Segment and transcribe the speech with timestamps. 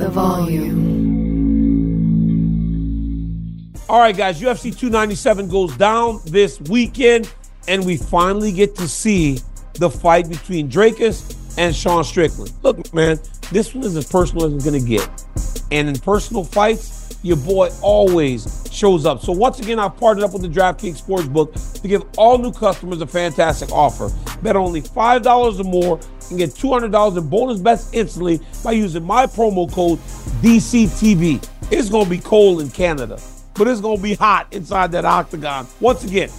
[0.00, 0.80] The volume.
[3.86, 7.30] All right, guys, UFC 297 goes down this weekend,
[7.68, 9.40] and we finally get to see
[9.74, 12.50] the fight between Dricus and Sean Strickland.
[12.62, 13.18] Look, man,
[13.52, 15.06] this one is as personal as it's going to get.
[15.70, 19.20] And in personal fights, your boy always shows up.
[19.20, 23.02] So once again, I've partnered up with the DraftKings Sportsbook to give all new customers
[23.02, 24.10] a fantastic offer.
[24.40, 29.26] Bet only $5 or more and get $200 in bonus bets instantly by using my
[29.26, 29.98] promo code
[30.42, 31.46] DCTV.
[31.70, 33.20] It's going to be cold in Canada,
[33.54, 35.66] but it's going to be hot inside that octagon.
[35.80, 36.30] Once again,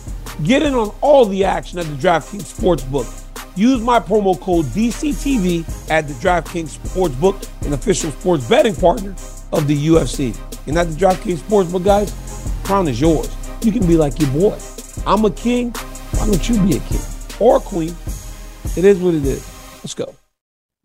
[0.44, 3.18] get in on all the action at the DraftKings Sportsbook.
[3.56, 9.12] Use my promo code DCTV at the DraftKings Sportsbook, an official sports betting partner
[9.52, 10.38] of the UFC.
[10.68, 12.14] And at the DraftKings Sportsbook, guys,
[12.64, 13.30] crown is yours.
[13.64, 14.58] You can be like your boy.
[15.06, 15.72] I'm a king.
[15.72, 17.02] Why don't you be a king
[17.40, 17.96] or a queen?
[18.78, 19.51] It is what it is.
[19.84, 20.16] Let's go.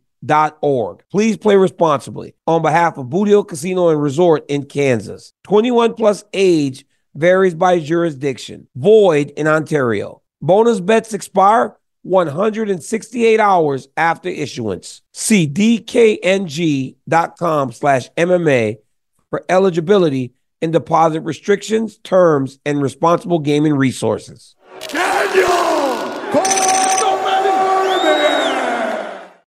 [1.10, 5.32] Please play responsibly on behalf of Hill Casino and Resort in Kansas.
[5.44, 6.84] 21 plus age
[7.14, 8.66] varies by jurisdiction.
[8.74, 10.22] Void in Ontario.
[10.40, 15.00] Bonus bets expire 168 hours after issuance.
[15.12, 16.92] See dkng.com
[17.72, 18.76] slash MMA
[19.30, 24.53] for eligibility and deposit restrictions, terms, and responsible gaming resources.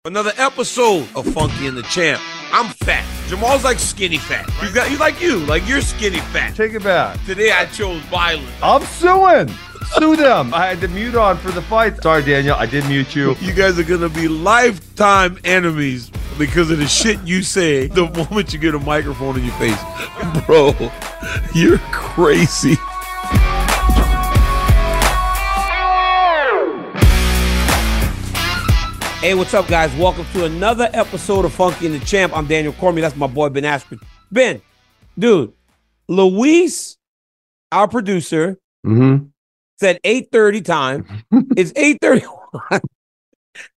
[0.07, 2.21] Another episode of Funky and the Champ.
[2.53, 3.05] I'm fat.
[3.27, 4.47] Jamal's like skinny fat.
[4.63, 6.55] You got you like you, like you're skinny fat.
[6.55, 7.21] Take it back.
[7.25, 8.49] Today I chose violence.
[8.63, 9.53] I'm suing.
[9.97, 10.53] Sue them.
[10.53, 12.01] I had to mute on for the fight.
[12.01, 12.55] Sorry, Daniel.
[12.55, 13.35] I did mute you.
[13.41, 18.53] You guys are gonna be lifetime enemies because of the shit you say the moment
[18.53, 20.45] you get a microphone in your face.
[20.45, 20.73] Bro,
[21.53, 22.77] you're crazy.
[29.21, 29.93] Hey, what's up, guys?
[29.95, 32.35] Welcome to another episode of Funky and the Champ.
[32.37, 33.01] I'm Daniel Cormier.
[33.01, 33.99] That's my boy Ben Askren.
[34.31, 34.61] Ben,
[35.17, 35.53] dude,
[36.07, 36.97] Luis,
[37.71, 39.25] our producer, Mm-hmm.
[39.79, 41.23] said 8:30 time.
[41.57, 42.79] it's 8:31.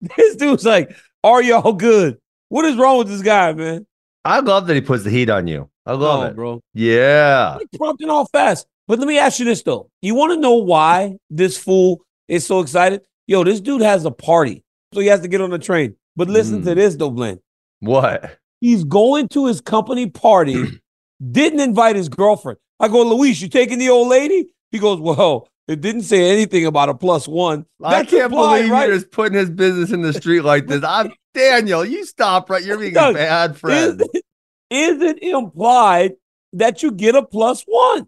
[0.00, 0.90] this dude's like,
[1.24, 2.18] "Are y'all good?
[2.48, 3.86] What is wrong with this guy, man?"
[4.24, 5.70] I love that he puts the heat on you.
[5.86, 6.60] I love Oh, it, bro.
[6.74, 7.54] Yeah.
[7.58, 8.66] Like, prompting all fast.
[8.88, 12.44] But let me ask you this though: You want to know why this fool is
[12.44, 13.02] so excited?
[13.28, 14.64] Yo, this dude has a party,
[14.94, 15.94] so he has to get on the train.
[16.16, 16.64] But listen Mm.
[16.64, 17.38] to this though, Glenn.
[17.80, 18.38] What?
[18.60, 20.64] He's going to his company party,
[21.32, 22.58] didn't invite his girlfriend.
[22.80, 24.48] I go, Luis, you taking the old lady?
[24.70, 27.66] He goes, Well, it didn't say anything about a plus one.
[27.82, 28.88] I can't implied, believe right?
[28.88, 30.82] you're just putting his business in the street like this.
[30.84, 31.84] I'm Daniel.
[31.84, 32.64] You stop right.
[32.64, 34.00] You're being a bad friend.
[34.00, 34.24] Is it,
[34.70, 36.12] is it implied
[36.54, 38.06] that you get a plus one?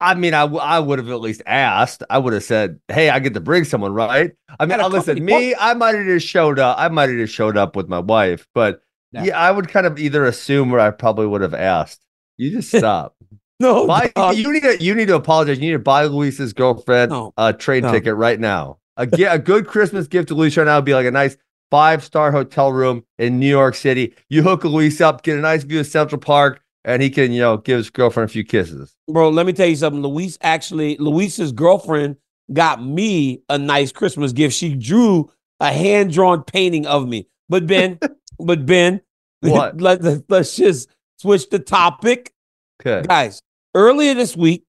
[0.00, 2.02] I mean, I, w- I would have at least asked.
[2.10, 5.24] I would have said, "Hey, I get to bring someone, right?" I mean, uh, listen,
[5.24, 6.76] me, I might have just showed up.
[6.78, 8.82] I might have just showed up with my wife, but
[9.12, 9.24] Yeah.
[9.24, 12.02] yeah, I would kind of either assume or I probably would have asked.
[12.36, 13.14] You just stop.
[13.58, 15.58] No, buy, you need to you need to apologize.
[15.58, 17.32] You need to buy Luis's girlfriend No.
[17.38, 17.92] a train No.
[17.92, 18.78] ticket right now.
[18.98, 21.38] A, a good Christmas gift to Luis right now would be like a nice
[21.70, 24.14] five star hotel room in New York City.
[24.28, 27.40] You hook Luis up, get a nice view of Central Park, and he can you
[27.40, 28.96] know give his girlfriend a few kisses.
[29.08, 29.28] bro.
[29.28, 30.00] Let me tell you something.
[30.02, 32.16] Luis actually, Luis's girlfriend
[32.52, 34.54] got me a nice Christmas gift.
[34.54, 35.30] She drew
[35.60, 37.28] a hand drawn painting of me.
[37.48, 37.98] But Ben,
[38.38, 39.02] but Ben,
[39.40, 39.80] What?
[39.80, 40.88] let, let's just
[41.18, 42.32] switch the topic.
[42.80, 43.06] Okay.
[43.06, 43.42] Guys,
[43.74, 44.64] earlier this week,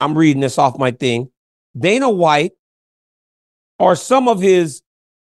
[0.00, 1.30] I'm reading this off my thing.
[1.78, 2.52] Dana White
[3.78, 4.82] or some of his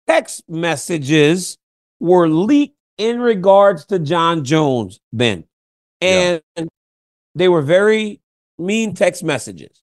[0.06, 1.58] text messages
[2.00, 5.44] were leaked in regards to Jon Jones, Ben.
[6.00, 6.40] And
[7.34, 8.20] they were very
[8.58, 9.82] mean text messages.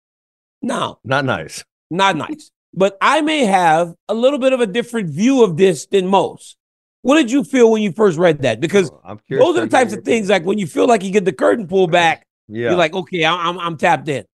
[0.62, 1.63] Now, Not nice.
[1.91, 5.85] not nice, but I may have a little bit of a different view of this
[5.85, 6.57] than most.
[7.03, 8.59] What did you feel when you first read that?
[8.59, 9.45] Because I'm curious.
[9.45, 11.67] those are the types of things like when you feel like you get the curtain
[11.67, 12.69] pulled back, Yeah.
[12.69, 14.25] you're like, okay, I'm I'm tapped in.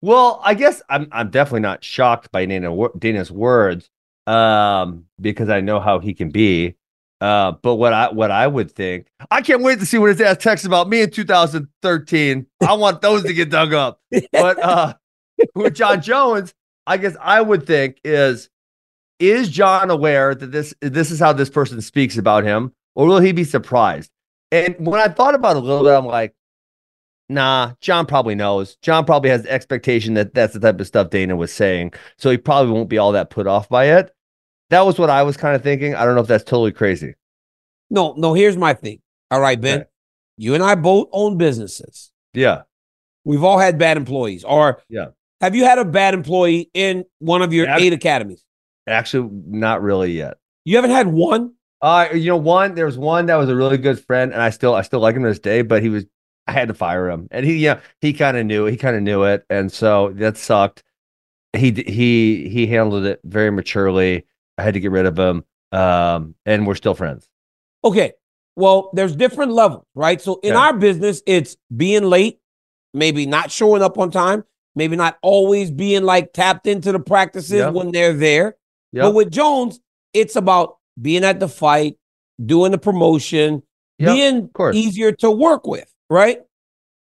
[0.00, 3.90] Well, I guess I'm I'm definitely not shocked by Dana Dana's words,
[4.26, 6.74] um, because I know how he can be.
[7.20, 10.20] Uh, but what I what I would think, I can't wait to see what his
[10.20, 12.46] ass texts about me in 2013.
[12.60, 14.00] I want those to get dug up.
[14.32, 14.94] But uh,
[15.54, 16.54] with Jon Jones,
[16.86, 18.50] I guess I would think is
[19.18, 23.20] is Jon aware that this this is how this person speaks about him, or will
[23.20, 24.10] he be surprised?
[24.50, 26.34] And when I thought about it a little bit, I'm like,
[27.28, 28.76] nah, Jon probably knows.
[28.82, 32.30] Jon probably has the expectation that that's the type of stuff Dana was saying, so
[32.30, 34.14] he probably won't be all that put off by it.
[34.70, 35.94] That was what I was kind of thinking.
[35.94, 37.14] I don't know if that's totally crazy.
[37.90, 39.00] No, no, here's my thing.
[39.30, 39.84] All right, Ben.
[40.36, 42.10] You and I both own businesses.
[42.32, 42.62] Yeah,
[43.26, 44.44] We've all had bad employees.
[44.44, 45.08] Or Yeah.
[45.40, 48.42] have you had a bad employee in one of your eight academies?
[48.86, 50.36] actually, not really yet.
[50.66, 51.54] You haven't had one?
[51.80, 54.50] Uh, you know, one there was one that was a really good friend, and I
[54.50, 56.04] still I still like him to this day, but he was
[56.46, 58.72] I had to fire him, and he yeah he kind of knew it.
[58.72, 60.82] he kind of knew it, and so that sucked.
[61.54, 64.24] He he he handled it very maturely.
[64.58, 67.28] I had to get rid of him, um, and we're still friends.
[67.84, 68.12] Okay.
[68.56, 70.20] Well, there's different levels, right?
[70.20, 70.60] So in Yeah.
[70.60, 72.38] our business, it's being late,
[72.92, 74.44] maybe not showing up on time,
[74.76, 77.70] maybe not always being like tapped into the practices Yeah.
[77.70, 78.56] when they're there.
[78.92, 79.02] Yep.
[79.02, 79.80] But with Jones,
[80.12, 81.96] it's about being at the fight,
[82.44, 83.62] doing the promotion,
[83.98, 86.40] being easier to work with, right?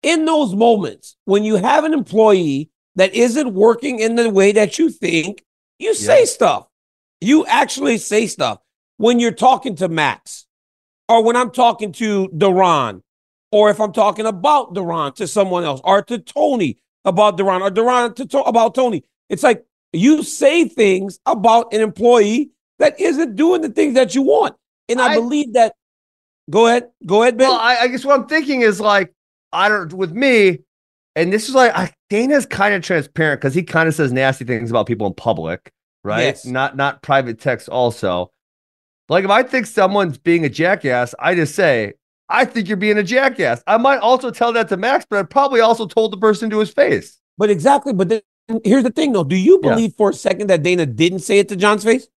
[0.03, 4.77] In those moments, when you have an employee that isn't working in the way that
[4.79, 5.45] you think,
[5.79, 6.67] you say stuff.
[7.21, 8.59] You actually say stuff
[8.97, 10.45] when you're talking to Max
[11.09, 13.03] or when I'm talking to Duran
[13.51, 17.69] or if I'm talking about Duran to someone else or to Tony about Duran or
[17.69, 19.03] Duran to, to about Tony.
[19.29, 24.21] It's like you say things about an employee that isn't doing the things that you
[24.21, 24.55] want.
[24.89, 25.73] And I, I- believe that.
[26.49, 26.89] Go ahead.
[27.05, 27.49] Go ahead, Ben.
[27.49, 29.13] Well, I, I guess what I'm thinking is like,
[29.51, 30.59] I don't, with me,
[31.15, 34.45] and this is like, I, Dana's kind of transparent because he kind of says nasty
[34.45, 35.71] things about people in public,
[36.03, 36.21] right?
[36.21, 36.45] Yes.
[36.45, 38.31] Not, not private text also.
[39.09, 41.93] Like, if I think someone's being a jackass, I just say,
[42.29, 43.63] I think you're being a jackass.
[43.67, 46.59] I might also tell that to Max, but I probably also told the person to
[46.59, 47.19] his face.
[47.37, 47.93] But exactly.
[47.93, 48.21] But then
[48.65, 49.23] here's the thing, though.
[49.23, 49.69] Do you Yeah.
[49.71, 52.07] believe for a second that Dana didn't say it to Jon's face?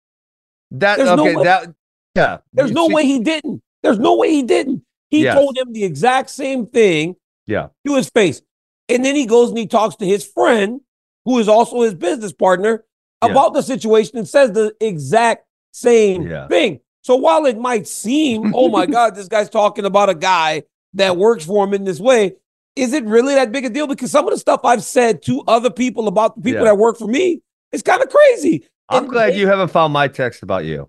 [0.72, 1.74] That, There's no okay, way- that,
[2.16, 2.38] yeah.
[2.52, 3.62] There's You no see- way he didn't.
[3.82, 4.82] There's no way he didn't.
[5.10, 5.34] He Yes.
[5.36, 7.68] told him the exact same thing Yeah.
[7.86, 8.42] to his face.
[8.88, 10.80] And then he goes and he talks to his friend,
[11.24, 12.84] who is also his business partner,
[13.24, 13.30] Yeah.
[13.32, 16.48] about the situation and says the exact same Yeah.
[16.48, 16.80] thing.
[17.02, 20.62] So while it might seem, oh my God, this guy's talking about a guy
[20.94, 22.34] that works for him in this way,
[22.76, 23.86] is it really that big a deal?
[23.86, 26.70] Because some of the stuff I've said to other people about the people Yeah.
[26.70, 28.66] that work for me is kind of crazy.
[28.88, 30.88] I'm And glad they- you haven't found my text about you.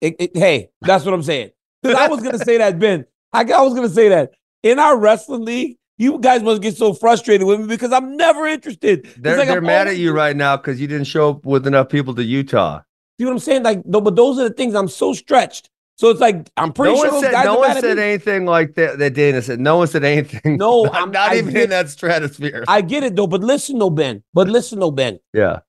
[0.00, 1.50] it- it- hey, that's what I'm saying.
[1.84, 3.04] I was gonna say that, Ben.
[3.32, 6.92] I, I was gonna say that in our wrestling league, you guys must get so
[6.92, 9.04] frustrated with me because I'm never interested.
[9.18, 11.66] They're, like they're I'm mad at you right now because you didn't show up with
[11.66, 12.80] enough people to Utah.
[13.18, 13.62] See what I'm saying?
[13.62, 15.70] Like, no, but those are the things I'm so stretched.
[15.96, 18.98] So it's like I'm pretty no sure one said, no one said anything like that.
[18.98, 19.60] That Dana said.
[19.60, 20.56] No one said anything.
[20.56, 22.64] No, I'm- not I even get- in that stratosphere.
[22.66, 24.24] I get it though, but listen, though, Ben.
[24.34, 25.20] But listen, though, Ben.
[25.32, 25.60] yeah,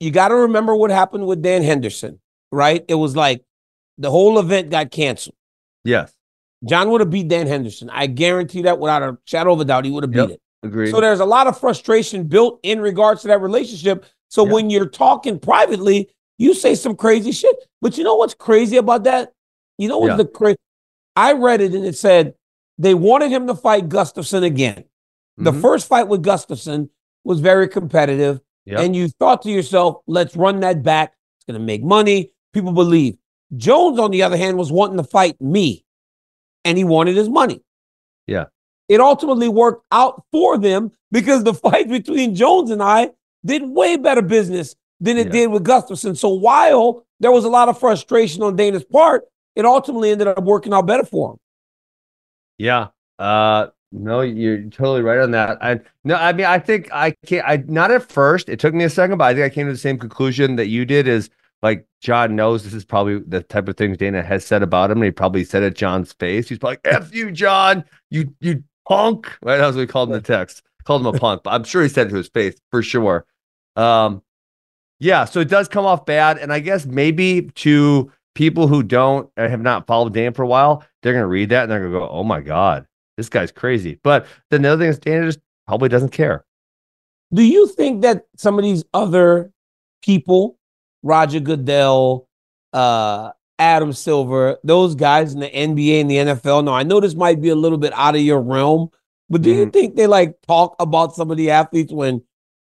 [0.00, 2.18] You got to remember what happened with Dan Henderson,
[2.50, 2.84] right?
[2.88, 3.44] It was like
[3.98, 5.36] the whole event got canceled.
[5.84, 6.12] yes,
[6.66, 7.90] Jon would have beat Dan Henderson.
[7.90, 10.30] I guarantee that without a shadow of a doubt, he would have beat Yep.
[10.30, 10.40] it.
[10.62, 10.90] agreed.
[10.90, 14.04] So there's a lot of frustration built in regards to that relationship.
[14.28, 14.52] So Yeah.
[14.54, 17.54] when you're talking privately, you say some crazy shit.
[17.80, 19.32] But you know what's crazy about that?
[19.78, 20.16] You know what's Yeah.
[20.16, 20.56] the crazy?
[21.14, 22.34] I read it and it said
[22.78, 24.84] they wanted him to fight Gustafsson again.
[25.36, 25.60] The Mhm.
[25.60, 26.88] first fight with Gustafsson
[27.22, 28.80] was very competitive, Yep.
[28.80, 31.14] and you thought to yourself, let's run that back.
[31.38, 32.32] It's going to make money.
[32.52, 33.16] People believe.
[33.56, 35.84] Jones, on the other hand, was wanting to fight me,
[36.66, 37.62] and he wanted his money.
[38.26, 38.46] Yeah.
[38.88, 43.10] It ultimately worked out for them because the fight between Jones and I
[43.44, 45.32] did way better business than it Yeah.
[45.32, 46.16] did with Gustafsson.
[46.16, 50.42] So while there was a lot of frustration on Dana's part, it ultimately ended up
[50.42, 51.38] working out better for him.
[52.58, 52.88] Yeah.
[53.18, 55.58] Uh no, you're totally right on that.
[55.62, 58.48] I no, I mean I think I can't I not at first.
[58.48, 60.66] It took me a second, but I think I came to the same conclusion that
[60.66, 61.30] you did is
[61.66, 64.98] like Jon knows this is probably the type of things Dana has said about him,
[64.98, 66.48] and he probably said it Jon's face.
[66.48, 69.26] He's probably like, F you, Jon, you you punk.
[69.42, 69.56] Right?
[69.56, 70.62] That's what we called him in the text.
[70.84, 73.26] Called him a punk, but I'm sure he said it to his face for sure.
[73.74, 74.22] Um
[75.00, 76.38] yeah, so it does come off bad.
[76.38, 80.46] And I guess maybe to people who don't uh, have not followed Dan for a
[80.46, 83.98] while, they're gonna read that and they're gonna go, Oh my god, this guy's crazy.
[84.04, 86.44] But then the other thing is Dana just probably doesn't care.
[87.34, 89.50] Do you think that some of these other
[90.02, 90.55] people,
[91.06, 92.28] Roger Goodell,
[92.72, 97.14] uh, Adam Silver, those guys in the NBA and the NFL, now I know this
[97.14, 98.90] might be a little bit out of your realm,
[99.30, 99.72] but do you Mhm.
[99.72, 102.22] think they like talk about some of the athletes when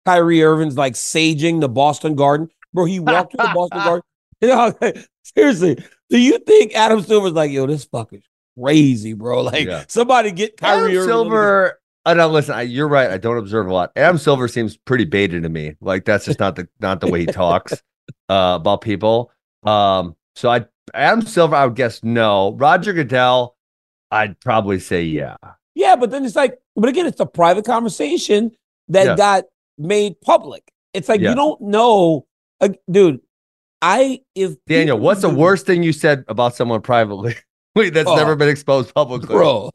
[0.05, 2.49] Kyrie Irving's like saging the Boston Garden?
[2.73, 4.01] Bro, he walked to the Boston Garden.
[4.41, 4.73] You know,
[5.23, 5.77] seriously,
[6.09, 8.25] do you think Adam Silver's like, yo, this fucker's
[8.61, 9.41] crazy, bro?
[9.43, 9.85] Like, Yeah.
[9.87, 11.07] somebody get Kyrie Adam Irving.
[11.07, 11.79] Silver.
[12.05, 12.53] I don't listen.
[12.53, 13.09] I, you're right.
[13.09, 13.91] I don't observe a lot.
[13.95, 15.75] Adam Silver seems pretty baited to me.
[15.81, 17.81] Like that's just not the not the way he talks
[18.29, 19.31] uh, about people.
[19.63, 22.53] Um, so I Adam Silver, I would guess no.
[22.53, 23.55] Roger Goodell,
[24.11, 25.35] I'd probably say yeah.
[25.73, 28.51] Yeah, but then it's like, but again, it's a private conversation
[28.89, 29.15] that Yeah.
[29.15, 29.43] got
[29.77, 30.71] made public.
[30.93, 31.31] It's like Yeah.
[31.31, 32.25] you don't know,
[32.61, 33.19] uh, dude.
[33.81, 37.35] I if Daniel, what's the worst thing you said about someone privately?
[37.75, 38.15] Wait, that's Oh.
[38.15, 39.69] never been exposed publicly, bro,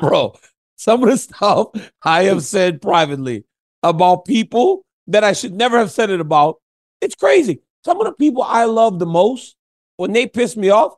[0.00, 0.34] bro?
[0.76, 1.68] Some of the stuff
[2.02, 3.44] I have said privately
[3.82, 6.56] about people that I should never have said it about.
[7.00, 7.60] It's crazy.
[7.84, 9.56] Some of the people I love the most,
[9.96, 10.94] when they piss me off,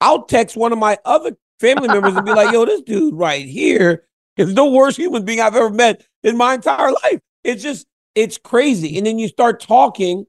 [0.00, 3.46] I'll text one of my other family members and be like, "Yo, this dude right
[3.46, 7.86] here is the worst human being I've ever met in my entire life." It's just,
[8.14, 8.96] it's crazy.
[8.98, 10.26] And then you start talking,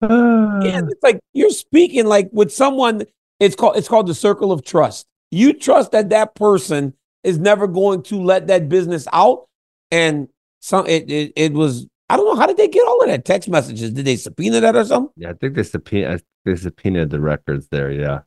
[0.00, 3.04] and it's like you're speaking like with someone.
[3.40, 5.06] It's called it's called the circle of trust.
[5.30, 9.46] You trust that that person is never going to let that business out,
[9.90, 10.28] and
[10.60, 11.86] some it it, it was.
[12.10, 13.92] I don't know how did they get all of that text messages?
[13.92, 15.12] Did they subpoena that or something?
[15.16, 17.90] Yeah, I think they subpoena they subpoenaed the records there.
[17.90, 18.20] Yeah,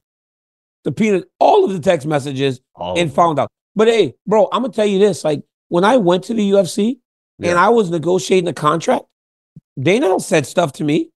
[0.86, 3.50] Subpoenaed all of the text messages All and found out.
[3.76, 7.00] But hey, bro, I'm gonna tell you this: like when I went to the UFC
[7.40, 9.06] and I was negotiating a contract,
[9.82, 11.10] Dana said stuff to me.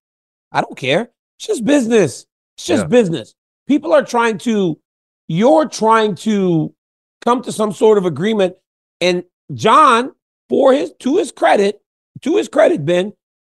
[0.52, 1.10] I don't care.
[1.38, 2.26] It's just business.
[2.58, 2.88] It's just Yeah.
[2.88, 3.36] business.
[3.68, 4.80] People are trying to.
[5.28, 6.74] You're trying to
[7.22, 8.56] come to some sort of agreement,
[9.02, 10.14] and Jon,
[10.50, 11.82] for his to his credit,
[12.22, 13.14] to his credit, Ben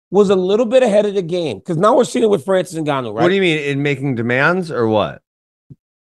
[0.10, 2.78] was a little bit ahead of the game because now we're seeing it with Francis
[2.78, 3.24] Ngannou, right?
[3.24, 5.22] What do you mean in making demands or what?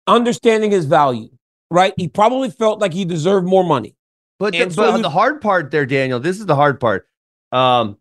[0.08, 1.30] Understanding his value,
[1.70, 1.94] right?
[1.98, 3.96] He probably felt like he deserved more money.
[4.40, 7.08] But, the, so but you- the hard part there, Daniel, this is the hard part.
[7.52, 7.98] Um,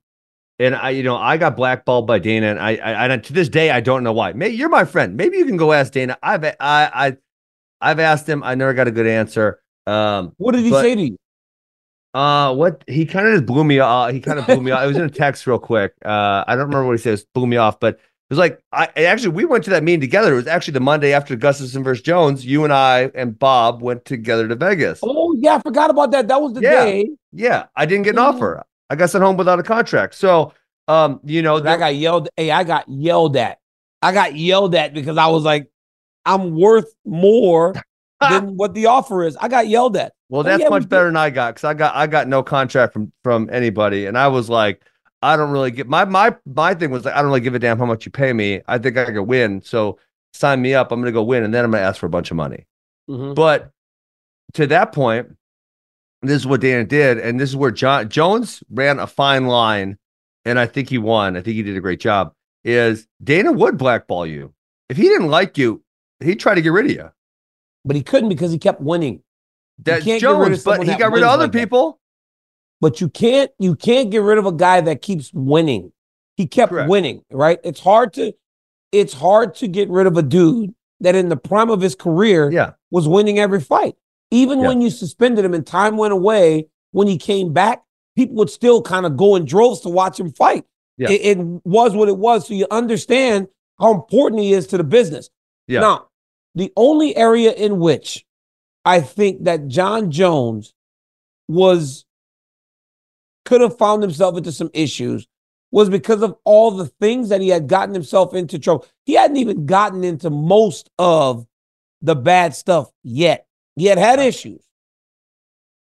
[0.61, 3.49] and I, you know, I got blackballed by Dana, and I, I, and to this
[3.49, 4.33] day, I don't know why.
[4.33, 5.17] Maybe you're my friend.
[5.17, 6.17] Maybe you can go ask Dana.
[6.23, 7.17] I've, I, I,
[7.81, 8.43] I've asked him.
[8.43, 9.61] I never got a good answer.
[9.87, 11.17] Um, What did he But- say to you?
[12.19, 14.11] Uh, what he kind of just blew me off.
[14.11, 14.83] He kind of blew me off.
[14.83, 15.93] It was in a text real quick.
[16.05, 17.17] Uh, I don't remember what he said.
[17.17, 19.85] It blew me off, but it was like I I actually we went to that
[19.85, 20.33] meeting together.
[20.33, 22.45] It was actually the Monday after Gustafsson versus Jones.
[22.45, 24.99] You and I and Bob went together to Vegas.
[25.01, 26.27] Oh yeah, I forgot about that.
[26.27, 26.87] That was the Yeah.
[26.87, 28.31] day Yeah, I didn't get an Yeah.
[28.31, 28.65] offer.
[28.91, 30.17] I got sent home without a contract.
[30.17, 30.53] So,
[30.89, 32.31] um, you know, I got yelled.
[32.37, 33.59] Hey, I got yelled at.
[34.03, 35.71] I got yelled at because I was like,
[36.25, 37.75] I'm worth more
[38.29, 39.37] than what the offer is.
[39.37, 40.15] I got yelled at.
[40.29, 40.89] Well, Oh, that's yeah, much did.
[40.91, 44.19] better than I got because I got I got no contract from from anybody, and
[44.19, 44.83] I was like,
[45.23, 47.59] I don't really get my my my thing was like I don't really give a
[47.59, 48.61] damn how much you pay me.
[48.69, 49.99] I think I could win, so
[50.35, 50.93] sign me up.
[50.93, 52.67] I'm gonna go win, and then I'm gonna ask for a bunch of money.
[53.09, 53.35] Mhm.
[53.35, 53.71] But
[54.55, 55.35] to that point,
[56.23, 59.97] this is what Dana did, and this is where Jon Jones ran a fine line,
[60.45, 61.37] and I think he won.
[61.37, 62.33] I think he did a great job.
[62.65, 64.53] Is Dana would blackball you
[64.91, 65.83] if he didn't like you,
[66.21, 67.11] he'd try to get rid of you.
[67.85, 69.23] But he couldn't because he kept winning.
[69.79, 71.59] That's can't get rid of Jones, but he got rid of other like that.
[71.59, 72.01] people.
[72.81, 75.93] But you can't you can't get rid of a guy that keeps winning.
[76.37, 76.89] He kept Correct.
[76.89, 77.59] winning, right?
[77.65, 78.33] It's hard to
[78.93, 82.51] it's hard to get rid of a dude that in the prime of his career
[82.51, 83.95] Yeah, was winning every fight.
[84.31, 84.69] Even Yeah.
[84.69, 87.83] when you suspended him and time went away, when he came back,
[88.17, 90.65] people would still kind of go in droves to watch him fight.
[90.97, 91.11] Yeah.
[91.11, 92.47] It, it was what it was.
[92.47, 95.31] So you understand how important he is to the business.
[95.67, 95.81] Yeah.
[95.81, 96.09] Now,
[96.55, 98.25] the only area in which
[98.85, 100.75] I think that Jon Jones
[101.49, 102.05] was
[103.45, 105.27] could have found himself into some issues
[105.71, 108.87] was because of all the things that he had gotten himself into trouble.
[109.05, 111.47] He hadn't even gotten into most of
[112.01, 113.47] the bad stuff yet.
[113.77, 114.63] He had had issues,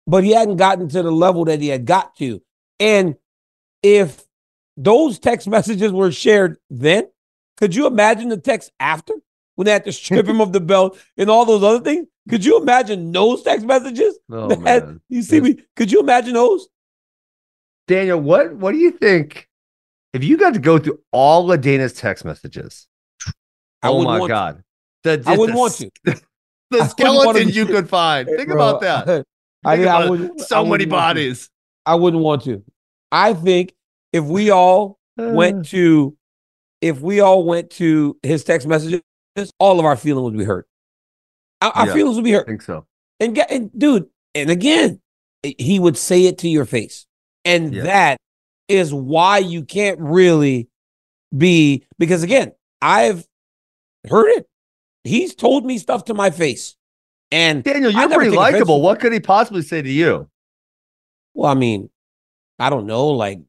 [0.06, 2.42] but he hadn't gotten to the level that he had got to.
[2.80, 3.16] And
[3.82, 4.24] if
[4.76, 7.08] those text messages were shared then,
[7.56, 9.14] could you imagine the text after
[9.56, 12.06] when they had to strip him of the belt and all those other things?
[12.28, 14.18] Could you imagine those text messages?
[14.30, 15.00] Oh, that- man.
[15.08, 15.58] You see me?
[15.76, 16.68] Could you imagine those?
[17.86, 19.46] Daniel, what what do you think
[20.14, 22.86] if you got to go through all of Dana's text messages?
[23.82, 24.62] I oh my god.
[25.02, 26.20] The, I wouldn't the- want to.
[26.70, 28.26] The skeleton you could find.
[28.26, 29.26] Think Bro, about that.
[29.64, 30.10] I, Think I about it.
[30.10, 30.86] wouldn't- I so many want to.
[30.88, 31.50] bodies.
[31.86, 32.64] I wouldn't want to.
[33.12, 33.74] I think
[34.12, 36.16] if we all went to,
[36.80, 39.02] if we all went to his text messages,
[39.58, 40.66] all of our feelings would be hurt.
[41.60, 41.94] Our, our Yeah.
[41.94, 42.46] feelings would be hurt.
[42.46, 42.86] I think so.
[43.20, 45.00] And, get, and dude, and again,
[45.44, 47.06] eh, he would say it to your face,
[47.44, 47.82] and Yeah.
[47.84, 48.18] that
[48.68, 50.68] is why you can't really
[51.36, 53.26] be because again, I've
[54.08, 54.48] heard it.
[55.04, 56.76] He's told me stuff to my face,
[57.30, 58.80] and Daniel, you're pretty likable.
[58.82, 60.28] What could he possibly say to you?
[61.34, 61.90] well, I mean,
[62.58, 63.40] I don't know, like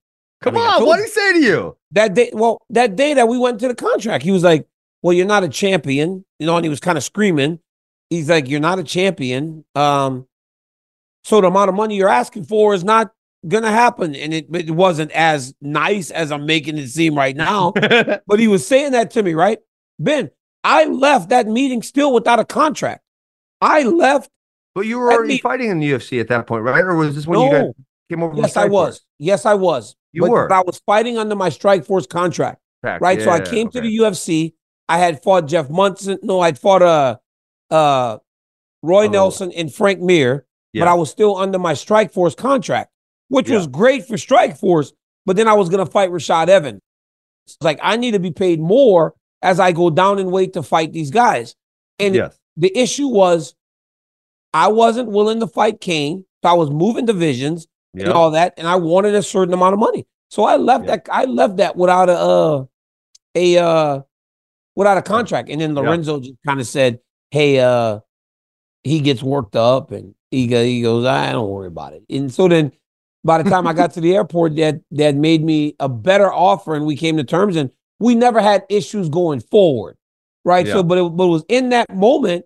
[0.41, 1.77] Come mean, on, what did he say to you?
[1.91, 4.67] that day well that day that we went to the contract he was like
[5.05, 7.59] well you're not a champion you know and he was kind of screaming
[8.09, 10.25] he's like you're not a champion um
[11.23, 13.11] so the amount of money you're asking for is not
[13.47, 17.71] gonna happen and it, it wasn't as nice as i'm making it seem right now
[18.27, 19.59] but he was saying that to me right
[19.99, 20.31] ben
[20.63, 23.03] i left that meeting still without a contract
[23.61, 24.31] i left
[24.73, 26.83] But you were already mean- fighting in the UFC at that point, right?
[26.83, 27.73] Or was this when you no guys
[28.09, 28.35] came over?
[28.41, 28.71] yes i Strikeforce?
[28.71, 30.47] was yes i was You but, were.
[30.49, 33.01] but i was fighting under my Strikeforce contract Correct.
[33.03, 33.21] right?
[33.21, 34.53] so I Yeah, came to the UFC.
[34.87, 36.19] I had fought Jeff Monson.
[36.21, 37.17] No, I'd fought uh
[37.71, 38.17] uh
[38.81, 39.09] Roy Oh.
[39.09, 42.91] Nelson and Frank Mir, but I was still under my Strikeforce contract,
[43.29, 43.57] which Yeah.
[43.57, 44.91] was great for Strikeforce.
[45.25, 46.81] But then I was gonna fight Rashad Evans.
[47.47, 50.63] It's like I need to be paid more as I go down in weight to
[50.63, 51.55] fight these guys.
[51.99, 52.37] And Yes.
[52.57, 53.55] the issue was
[54.53, 56.25] I wasn't willing to fight Cain.
[56.43, 59.79] So I was moving divisions and all that, and I wanted a certain amount of
[59.79, 60.05] money.
[60.29, 60.97] So I left Yeah.
[60.97, 61.07] that.
[61.11, 62.63] I left that without a uh,
[63.35, 64.01] a uh,
[64.75, 65.49] without a contract.
[65.49, 65.81] And then Yeah.
[65.81, 66.99] Lorenzo just kind of said,
[67.31, 67.99] "Hey, uh,
[68.83, 72.31] he gets worked up, and he go, he goes, I don't worry about it." And
[72.33, 72.71] so then,
[73.23, 76.75] by the time I got to the airport, that that made me a better offer,
[76.75, 79.97] and we came to terms, and we never had issues going forward,
[80.43, 80.65] right?
[80.65, 80.73] Yeah.
[80.73, 82.45] So, but it, but it was in that moment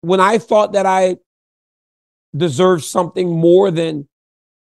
[0.00, 1.16] when I thought that I
[2.36, 4.08] deserved something more than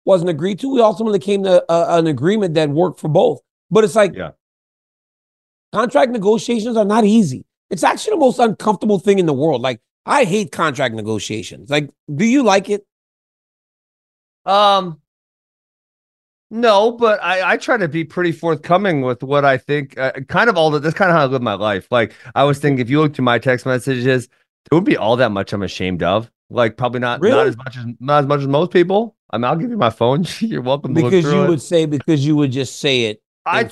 [0.04, 0.72] wasn't agreed to.
[0.72, 3.40] We ultimately came to a, an agreement that worked for both.
[3.70, 4.30] But it's like Yeah.
[5.76, 7.44] Contract negotiations are not easy.
[7.68, 9.60] It's actually the most uncomfortable thing in the world.
[9.60, 11.68] Like I hate contract negotiations.
[11.68, 12.86] Like, do you like it?
[14.46, 15.00] Um,
[16.50, 19.98] no, but I, I try to be pretty forthcoming with what I think.
[19.98, 20.82] Uh, kind of all that.
[20.82, 21.88] that's kind of how I live my life.
[21.90, 25.16] Like I was thinking, if you look to my text messages, there wouldn't be all
[25.16, 26.30] that much I'm ashamed of.
[26.48, 29.16] Like probably not not as much as not as much as most people.
[29.30, 30.24] I mean, I'll give you my phone.
[30.38, 31.48] You're welcome to Because you it.
[31.48, 33.64] would say because you would just say it I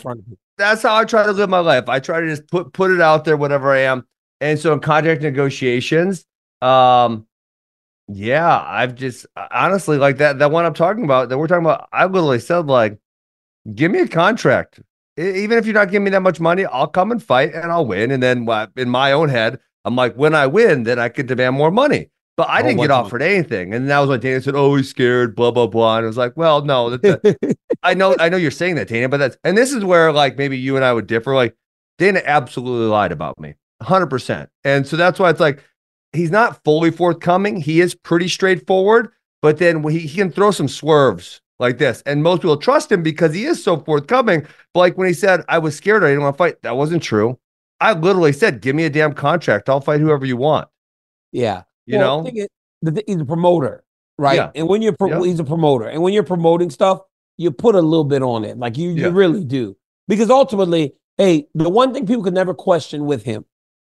[0.59, 1.89] that's how I try to live my life.
[1.89, 4.07] I try to just put put it out there, whatever I am.
[4.41, 6.27] And so in contract negotiations,
[6.61, 7.27] um,
[8.09, 11.89] yeah, I've just honestly like that that one I'm talking about that we're talking about.
[11.93, 12.99] I literally said like,
[13.75, 14.81] give me a contract,
[15.17, 17.87] even if you're not giving me that much money, I'll come and fight and I'll
[17.87, 18.11] win.
[18.11, 21.57] And then in my own head, I'm like, when I win, then I can demand
[21.57, 22.11] more money.
[22.37, 24.89] But I Oh, didn't get offered anything, and that was when Dana said, "Oh, he's
[24.91, 28.29] scared." Blah blah blah, and I was like, "Well, no, that, that- I know, I
[28.29, 30.85] know you're saying that, Dana, but that's and this is where like maybe you and
[30.85, 31.35] I would differ.
[31.35, 31.55] Like
[31.99, 35.63] Dana absolutely lied about me, hundred percent, and so that's why it's like
[36.13, 37.57] he's not fully forthcoming.
[37.61, 42.23] He is pretty straightforward, but then he, he can throw some swerves like this, and
[42.25, 44.45] most people trust him because he is so forthcoming.
[44.73, 47.05] But like when he said, "I was scared, I didn't want to fight," that wasn't
[47.05, 47.39] true.
[47.81, 49.69] I literally said, "Give me a damn contract.
[49.69, 50.67] I'll fight whoever you want."
[51.31, 51.63] yeah.
[51.87, 52.49] You Well, know, the thing
[52.97, 53.85] is- he's a promoter,
[54.19, 54.37] right?
[54.37, 54.51] Yeah.
[54.55, 55.23] And when you're pro- Yeah.
[55.25, 57.01] he's a promoter, and when you're promoting stuff,
[57.37, 59.07] you put a little bit on it, like you Yeah.
[59.07, 59.77] you really do,
[60.09, 63.45] because ultimately, hey, the one thing people could never question with him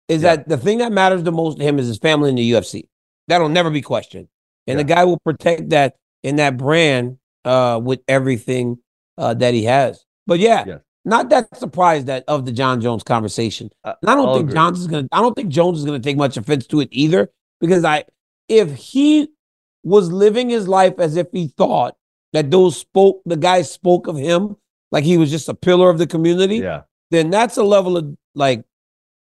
[0.09, 2.51] is that the thing that matters the most to him is his family in the
[2.51, 2.87] UFC.
[3.27, 4.27] That'll never be questioned,
[4.67, 8.77] and the guy will protect that in that brand uh, with everything
[9.17, 10.03] uh, that he has.
[10.27, 10.79] But yeah.
[11.05, 13.69] Not that surprised that of the Jon Jones conversation.
[13.85, 14.55] And I don't I'll think agree.
[14.55, 15.07] Jones is gonna.
[15.13, 18.05] I don't think Jones is gonna take much offense to it either, because I,
[18.47, 19.29] if he
[19.83, 21.95] was living his life as if he thought
[22.33, 24.55] that those spoke, the guys spoke of him
[24.91, 28.15] like he was just a pillar of the community, yeah, then that's a level of
[28.35, 28.63] like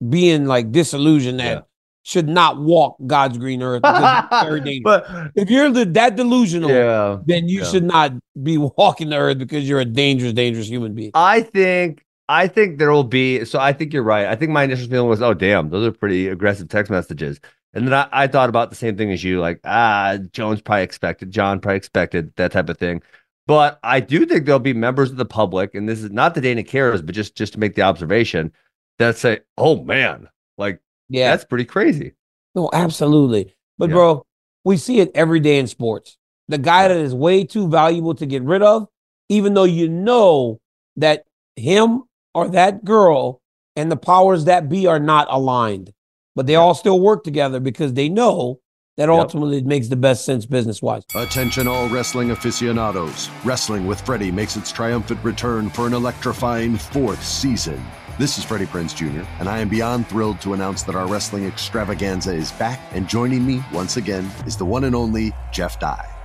[0.09, 1.61] being like disillusioned that Yeah.
[2.03, 7.49] should not walk God's green earth very but if you're the, that delusional, yeah, then
[7.49, 7.65] you yeah.
[7.67, 11.11] should not be walking the earth because you're a dangerous, dangerous human being.
[11.15, 13.45] I think I think there will be.
[13.45, 14.27] So I think you're right.
[14.27, 17.39] I think my initial feeling was, oh damn, those are pretty aggressive text messages.
[17.75, 20.85] And then I, I thought about the same thing as you, like ah, Jones probably
[20.85, 23.03] expected, Jon probably expected that type of thing.
[23.47, 26.41] But I do think there'll be members of the public, and this is not that
[26.41, 28.53] Dana cares, but just just to make the observation
[28.99, 32.13] that say, oh man, like Yeah, that's pretty crazy.
[32.55, 33.55] no, absolutely.
[33.77, 33.95] But Yeah.
[33.97, 34.27] bro,
[34.65, 36.17] we see it every day in sports.
[36.49, 38.87] The guy that is way too valuable to get rid of,
[39.29, 40.61] even though you know
[40.97, 41.25] that
[41.57, 43.41] him or that girl
[43.77, 45.93] and the powers that be are not aligned,
[46.35, 48.61] but they all still work together because they know
[48.97, 51.03] that ultimately it makes the best sense business wise.
[51.17, 53.29] Attention, all wrestling aficionados.
[53.45, 57.83] Wrestling with Freddie makes its triumphant return for an electrifying fourth season.
[58.17, 61.47] This is Freddie Prinze Jr., and I am beyond thrilled to announce that our wrestling
[61.47, 66.14] extravaganza is back, and joining me once again is the one and only Jeff Dye.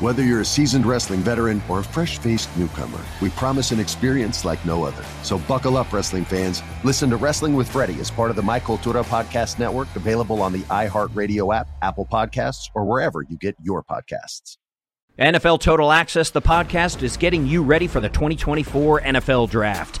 [0.00, 4.46] Whether you're a seasoned wrestling veteran or a fresh faced newcomer, we promise an experience
[4.46, 5.04] like no other.
[5.22, 6.62] So buckle up, wrestling fans.
[6.84, 10.54] Listen to Wrestling with Freddie as part of the My Cultura Podcast Network, available on
[10.54, 14.56] the iHeartRadio app, Apple Podcasts, or wherever you get your podcasts.
[15.18, 20.00] NFL Total Access, the podcast, is getting you ready for the 2024 NFL Draft.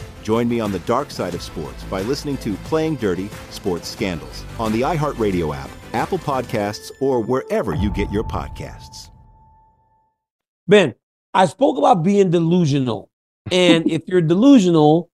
[0.23, 4.45] Join me on the dark side of sports by listening to Playing Dirty Sports Scandals
[4.59, 9.09] on the iHeartRadio app, Apple Podcasts, or wherever you get your podcasts.
[10.67, 10.95] Ben,
[11.33, 13.09] I spoke about being delusional.
[13.51, 15.09] And if you're delusional,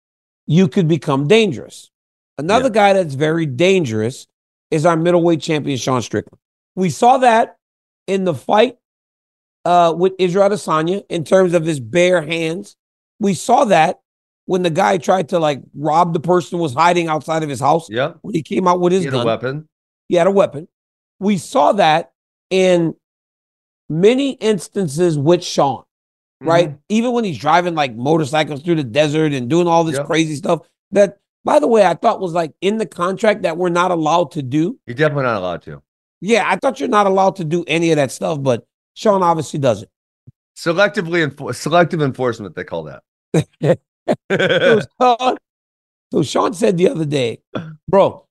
[0.47, 1.91] you could become dangerous.
[2.39, 4.27] Another guy that's very dangerous
[4.71, 6.39] is our middleweight champion, Sean Strickland.
[6.75, 7.59] We saw that
[8.07, 8.77] in the fight
[9.65, 12.77] uh, with Israel Adesanya in terms of his bare hands.
[13.21, 14.01] We saw that
[14.47, 17.89] when the guy tried to like rob the person was hiding outside of his house.
[17.91, 18.15] Yeah.
[18.23, 19.23] When he came out with his He had gun.
[19.23, 19.69] a weapon.
[20.09, 20.69] He had a weapon.
[21.19, 22.13] We saw that
[22.51, 22.95] in
[23.89, 26.49] many instances with Sean, mm-hmm.
[26.49, 26.79] right?
[26.89, 30.07] Even when he's driving like motorcycles through the desert and doing all this Yep.
[30.07, 33.69] crazy stuff that, by the way, I thought was like in the contract that we're
[33.71, 34.79] not allowed to do.
[34.87, 35.83] You're definitely not allowed to.
[36.21, 39.59] Yeah, I thought you're not allowed to do any of that stuff, but Sean obviously
[39.59, 39.91] does it.
[40.57, 43.79] Selectively enfor- selective enforcement, they call that.
[44.31, 45.37] so, Sean,
[46.13, 47.41] so Sean said the other day,
[47.89, 48.27] bro,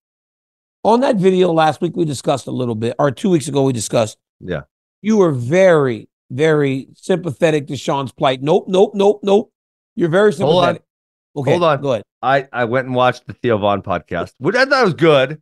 [0.84, 3.74] on that video last week we discussed a little bit, or two weeks ago we
[3.74, 4.18] discussed.
[4.40, 4.62] Yeah.
[5.02, 8.42] You were very, very sympathetic to Sean's plight.
[8.42, 9.52] Nope, nope, nope, nope.
[9.96, 10.54] You're very sympathetic.
[10.54, 10.80] Hold on.
[11.36, 11.82] Okay, Hold on.
[11.82, 12.04] Go ahead.
[12.22, 15.42] I I went and watched the Theo Von podcast, which I thought was good.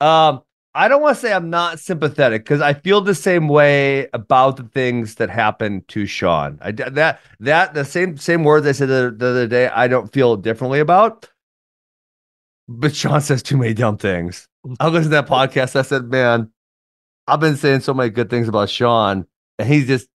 [0.00, 0.42] Um,
[0.76, 4.56] I don't want to say I'm not sympathetic because I feel the same way about
[4.56, 6.58] the things that happened to Sean.
[6.60, 9.68] I that that the same same words I said the, the other day.
[9.68, 11.30] I don't feel differently about.
[12.66, 14.48] But Sean says too many dumb things.
[14.80, 15.76] I listened to that podcast.
[15.76, 16.50] I said, "Man,
[17.28, 19.26] I've been saying so many good things about Sean,
[19.58, 20.08] and he's just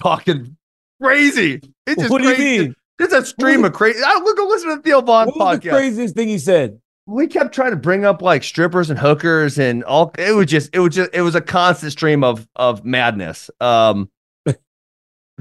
[0.00, 0.56] talking
[1.02, 1.60] crazy.
[1.86, 2.54] It's just what do crazy.
[2.54, 2.74] you mean?
[3.00, 4.00] It's a stream of crazy.
[4.04, 6.80] I go listen to the Theo Von What was the podcast craziest thing he said?
[7.06, 10.70] We kept trying to bring up like strippers and hookers and all it was just
[10.74, 13.50] it was just it was a constant stream of of madness.
[13.60, 14.10] Um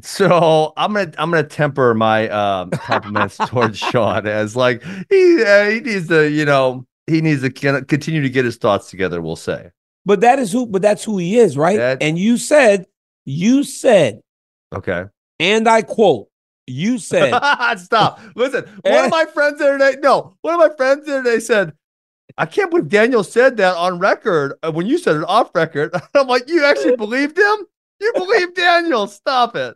[0.01, 5.69] so i'm gonna i'm gonna temper my um compliments towards sean as like he uh,
[5.69, 9.35] he needs to you know he needs to continue to get his thoughts together we'll
[9.35, 9.69] say.
[10.05, 11.77] But that is who, but that's who he is, right?
[11.77, 12.85] That- and you said,
[13.25, 14.21] you said,
[14.73, 15.05] okay.
[15.39, 16.27] and I quote,
[16.67, 17.33] You said
[17.77, 18.21] stop.
[18.35, 21.31] Listen, one of my friends the other day, no, one of my friends the other
[21.31, 21.73] day said,
[22.37, 25.93] I can't believe Daniel said that on record uh, when you said it off record.
[26.15, 27.65] I'm like, you actually believed him?
[27.99, 29.07] You believe Daniel?
[29.07, 29.75] Stop it.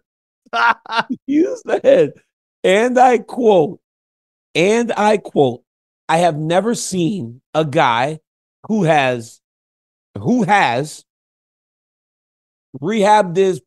[1.27, 2.13] you said,
[2.63, 3.79] and I quote,
[4.55, 5.63] and I quote,
[6.09, 8.19] I have never seen a guy
[8.67, 9.41] who has
[10.17, 11.05] who has
[12.81, 13.61] rehabbed his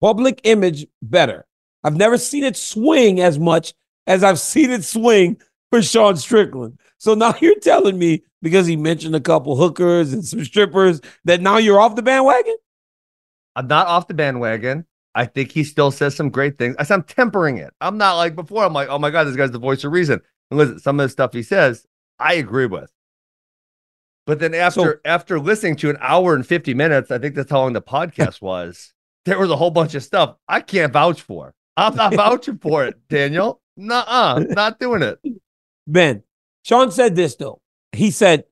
[0.00, 1.47] public image better.
[1.84, 3.74] I've never seen it swing as much
[4.06, 6.78] as I've seen it swing for Sean Strickland.
[6.98, 11.40] So now you're telling me because he mentioned a couple hookers and some strippers that
[11.40, 12.56] now you're off the bandwagon?
[13.56, 14.86] I'm not off the bandwagon.
[15.14, 16.76] I think he still says some great things.
[16.78, 17.74] I said I'm tempering it.
[17.80, 18.64] I'm not like before.
[18.64, 20.20] I'm like, oh my God, this guy's the voice of reason.
[20.50, 21.84] And listen, some of the stuff he says,
[22.18, 22.90] I agree with.
[24.26, 27.50] But then after so, after listening to an hour and 50 minutes, I think that's
[27.50, 28.92] how long the podcast was.
[29.24, 31.54] There was a whole bunch of stuff I can't vouch for.
[31.78, 33.60] I'm not vouching for it, Daniel.
[33.76, 35.20] Nuh-uh, not doing it.
[35.86, 36.24] Ben,
[36.64, 37.60] Sean said this though.
[37.92, 38.44] He said,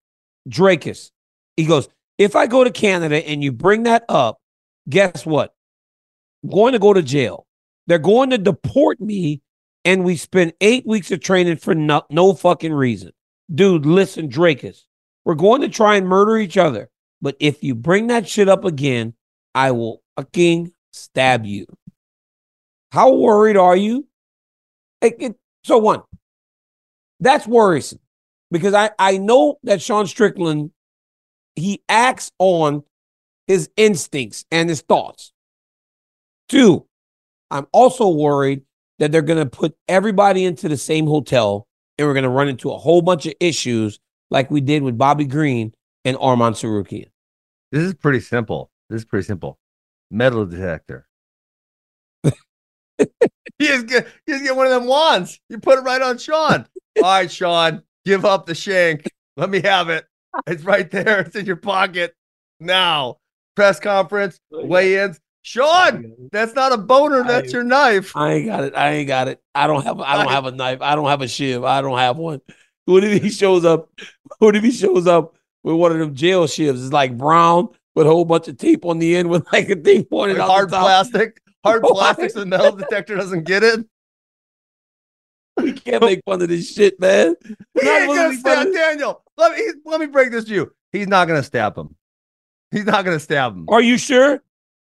[0.48, 1.10] Dricus,
[1.56, 4.40] he goes, if I go to Canada and you bring that up,
[4.88, 5.54] guess what?
[6.44, 7.46] I'm going to go to jail.
[7.88, 9.42] They're going to deport me,
[9.84, 13.10] and we spend eight weeks of training for no, no fucking reason.
[13.52, 14.82] Dude, listen, Dricus,
[15.24, 16.88] we're going to try and murder each other.
[17.20, 19.14] But if you bring that shit up again,
[19.54, 21.66] I will fucking stab you.
[22.96, 24.06] How worried are you?
[25.02, 26.00] It, it, so one,
[27.20, 27.98] that's worrisome
[28.50, 30.70] because I, I know that Sean Strickland,
[31.56, 32.84] he acts on
[33.46, 35.34] his instincts and his thoughts.
[36.48, 36.86] Two,
[37.50, 38.62] I'm also worried
[38.98, 42.48] that they're going to put everybody into the same hotel and we're going to run
[42.48, 45.74] into a whole bunch of issues like we did with Bobby Green
[46.06, 47.10] and Arman Tsarukyan.
[47.72, 48.70] This is pretty simple.
[48.88, 49.58] This is pretty simple.
[50.10, 51.05] Metal detector.
[53.58, 55.40] he is get, he get one of them wands.
[55.48, 56.66] You put it right on Sean.
[56.98, 59.10] All right, Sean, give up the shank.
[59.36, 60.06] Let me have it.
[60.46, 61.20] It's right there.
[61.20, 62.14] It's in your pocket
[62.60, 63.18] now.
[63.54, 65.18] Press conference, oh, weigh-ins.
[65.40, 67.22] Sean, that's not a boner.
[67.22, 68.14] That's your knife.
[68.16, 68.74] I ain't got it.
[68.76, 69.40] I ain't got it.
[69.54, 70.00] I don't have.
[70.00, 70.82] I don't have a knife.
[70.82, 71.62] I don't have a shiv.
[71.64, 72.40] I don't have one.
[72.84, 73.88] What if he shows up?
[74.38, 76.84] What if he shows up with one of them jail shivs?
[76.84, 79.76] It's like brown with a whole bunch of tape on the end with like a
[79.76, 80.50] thing pointed like out.
[80.50, 83.86] Hard plastic hard plastic so the metal detector doesn't get it.
[85.56, 87.34] We can't make fun of this shit, man.
[87.80, 89.22] He ain't gonna stab Daniel.
[89.36, 90.72] Let me let me break this to you.
[90.92, 91.94] He's not gonna stab him.
[92.70, 93.66] He's not gonna stab him.
[93.68, 94.42] Are you sure?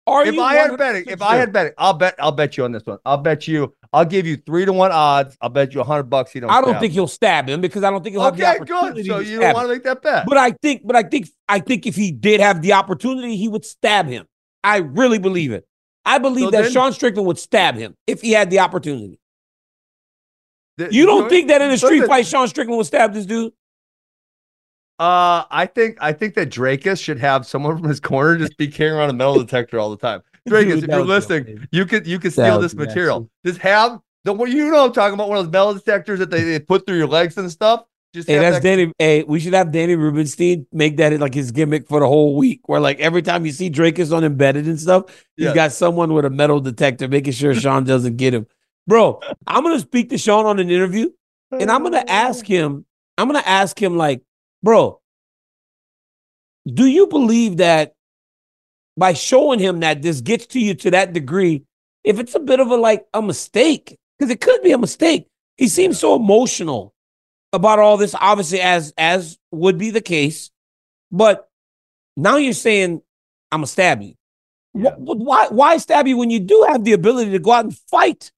[0.07, 1.27] Are if you I had betting, if sure?
[1.27, 2.99] I had betting, I'll bet I'll bet you on this one.
[3.05, 3.75] I'll bet you.
[3.93, 5.37] I'll give you three to one odds.
[5.41, 6.31] I'll bet you a hundred bucks.
[6.31, 6.49] He don't.
[6.49, 6.91] I don't think him.
[6.91, 9.03] he'll stab him because I don't think he'll okay, have the opportunity.
[9.03, 9.07] good.
[9.07, 10.25] So you don't want to make that bet.
[10.25, 13.49] But I think, but I think, I think if he did have the opportunity, he
[13.49, 14.25] would stab him.
[14.63, 15.67] I really believe it.
[16.05, 19.19] I believe so that then, Sean Strickland would stab him if he had the opportunity.
[20.77, 23.25] The, you don't think that in a street listen, fight, Sean Strickland would stab this
[23.25, 23.53] dude?
[24.97, 28.67] Uh, I think I think that Dricus should have someone from his corner just be
[28.67, 30.21] carrying around a metal detector all the time.
[30.47, 33.29] Dricus, dude, if you're listening, you could you could steal this material.
[33.45, 36.29] Just have the what you know I'm talking about one of those metal detectors that
[36.29, 37.85] they, they put through your legs and stuff.
[38.13, 38.91] Just hey, that's that- Danny.
[38.99, 42.67] Hey, we should have Danny Rubenstein make that like his gimmick for the whole week.
[42.67, 45.05] Where like every time you see Dricus on embedded and stuff,
[45.37, 48.47] he's got someone with a metal detector making sure Sean doesn't get him.
[48.85, 51.09] Bro, I'm gonna speak to Sean on an interview,
[51.51, 52.85] and I'm gonna ask him.
[53.17, 54.21] I'm gonna ask him like,
[54.61, 54.99] bro,
[56.65, 57.93] do you believe that
[58.97, 61.63] by showing him that this gets to you to that degree,
[62.03, 65.27] if it's a bit of a like a mistake, because it could be a mistake.
[65.55, 66.93] He seems so emotional
[67.53, 70.51] about all this, obviously, as as would be the case.
[71.11, 71.49] But
[72.15, 73.01] now you're saying
[73.51, 74.13] I'm gonna stab you.
[74.73, 74.91] Yeah.
[74.97, 78.31] Why why stab you when you do have the ability to go out and fight?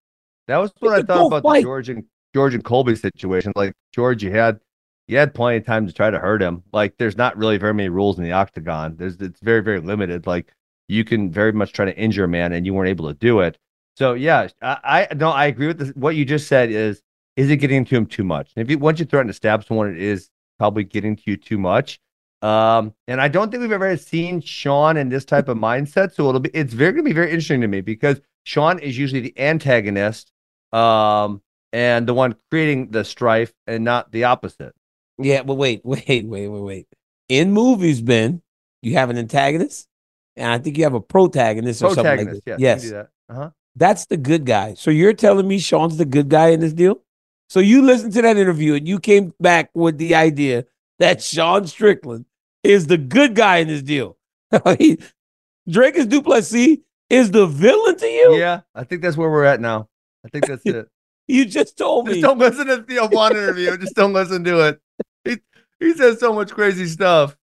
[0.47, 1.59] That was what I thought about fight.
[1.59, 3.53] the George and George and Colby situation.
[3.55, 4.59] Like George, you had
[5.07, 6.63] you had plenty of time to try to hurt him.
[6.73, 8.95] Like there's not really very many rules in the octagon.
[8.97, 10.25] There's it's very very limited.
[10.25, 10.51] Like
[10.87, 13.39] you can very much try to injure a man and you weren't able to do
[13.41, 13.57] it.
[13.95, 15.89] So yeah, I, I no I agree with this.
[15.89, 17.01] What you just said is
[17.35, 18.51] is it getting to him too much?
[18.55, 21.37] And if you once you threaten to stab someone, it is probably getting to you
[21.37, 21.99] too much.
[22.41, 26.13] Um, and I don't think we've ever seen Sean in this type of mindset.
[26.13, 29.21] So it'll be it's very gonna be very interesting to me because Sean is usually
[29.21, 30.31] the antagonist,
[30.71, 31.41] um,
[31.71, 34.73] and the one creating the strife and not the opposite.
[35.17, 36.87] Yeah, but wait, wait, wait, wait, wait.
[37.29, 38.41] In movies, Ben,
[38.81, 39.87] you have an antagonist,
[40.35, 42.59] and I think you have a protagonist or protagonist, something like that.
[42.59, 42.83] Yes.
[42.83, 42.91] yes.
[42.91, 43.09] That.
[43.29, 43.49] Uh-huh.
[43.75, 44.75] That's the good guy.
[44.75, 47.01] So you're telling me Sean's the good guy in this deal?
[47.49, 50.65] So you listened to that interview and you came back with the idea
[50.99, 52.25] that Sean Strickland
[52.63, 54.17] is the good guy in this deal.
[54.51, 56.77] Dricus Du Plessis
[57.09, 58.35] is the villain to you?
[58.35, 59.87] Yeah, I think that's where we're at now.
[60.25, 60.87] I think that's it.
[61.25, 62.15] You just told me.
[62.15, 63.77] Just don't listen to Theo Von interview.
[63.79, 64.81] Just don't listen to it.
[65.23, 65.37] He
[65.79, 67.37] he says so much crazy stuff.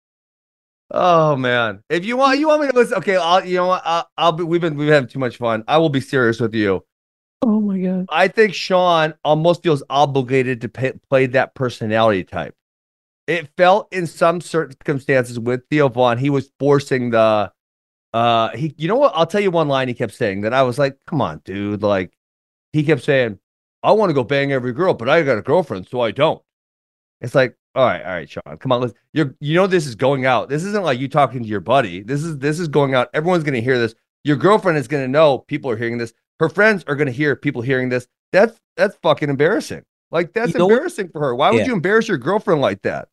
[0.91, 1.81] Oh man!
[1.89, 2.97] If you want, you want me to listen.
[2.97, 3.45] Okay, I'll.
[3.45, 3.81] You know what?
[3.85, 4.43] I'll, I'll be.
[4.43, 4.75] We've been.
[4.75, 5.63] We've had too much fun.
[5.65, 6.83] I will be serious with you.
[7.41, 8.05] Oh my god!
[8.09, 12.55] I think Sean almost feels obligated to pay, play that personality type.
[13.27, 17.51] It felt in some circumstances with Theo Von, he was forcing the.
[18.13, 18.73] Uh, he.
[18.77, 19.13] You know what?
[19.15, 21.81] I'll tell you one line he kept saying that I was like, "Come on, dude!"
[21.81, 22.11] Like,
[22.73, 23.39] he kept saying,
[23.83, 26.41] "I want to go bang every girl, but I got a girlfriend, so I don't."
[27.21, 28.81] It's like, all right, all right, Sean, come on.
[28.81, 30.49] Let's, you're, you know, this is going out.
[30.49, 32.01] This isn't like you talking to your buddy.
[32.01, 33.09] This is, this is going out.
[33.13, 33.93] Everyone's to hear this.
[34.23, 36.13] Your girlfriend is to know people are hearing this.
[36.39, 38.07] Her friends are going to hear people hearing this.
[38.31, 39.83] That's, that's fucking embarrassing.
[40.11, 41.35] Like that's You know what- embarrassing for her.
[41.35, 43.09] Why would you embarrass your girlfriend like that?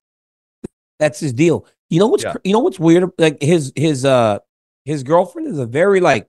[0.99, 1.67] That's his deal.
[1.91, 2.35] You know what's Yeah.
[2.43, 3.11] you know what's weird?
[3.19, 4.39] Like his his uh
[4.87, 6.27] his girlfriend is a very like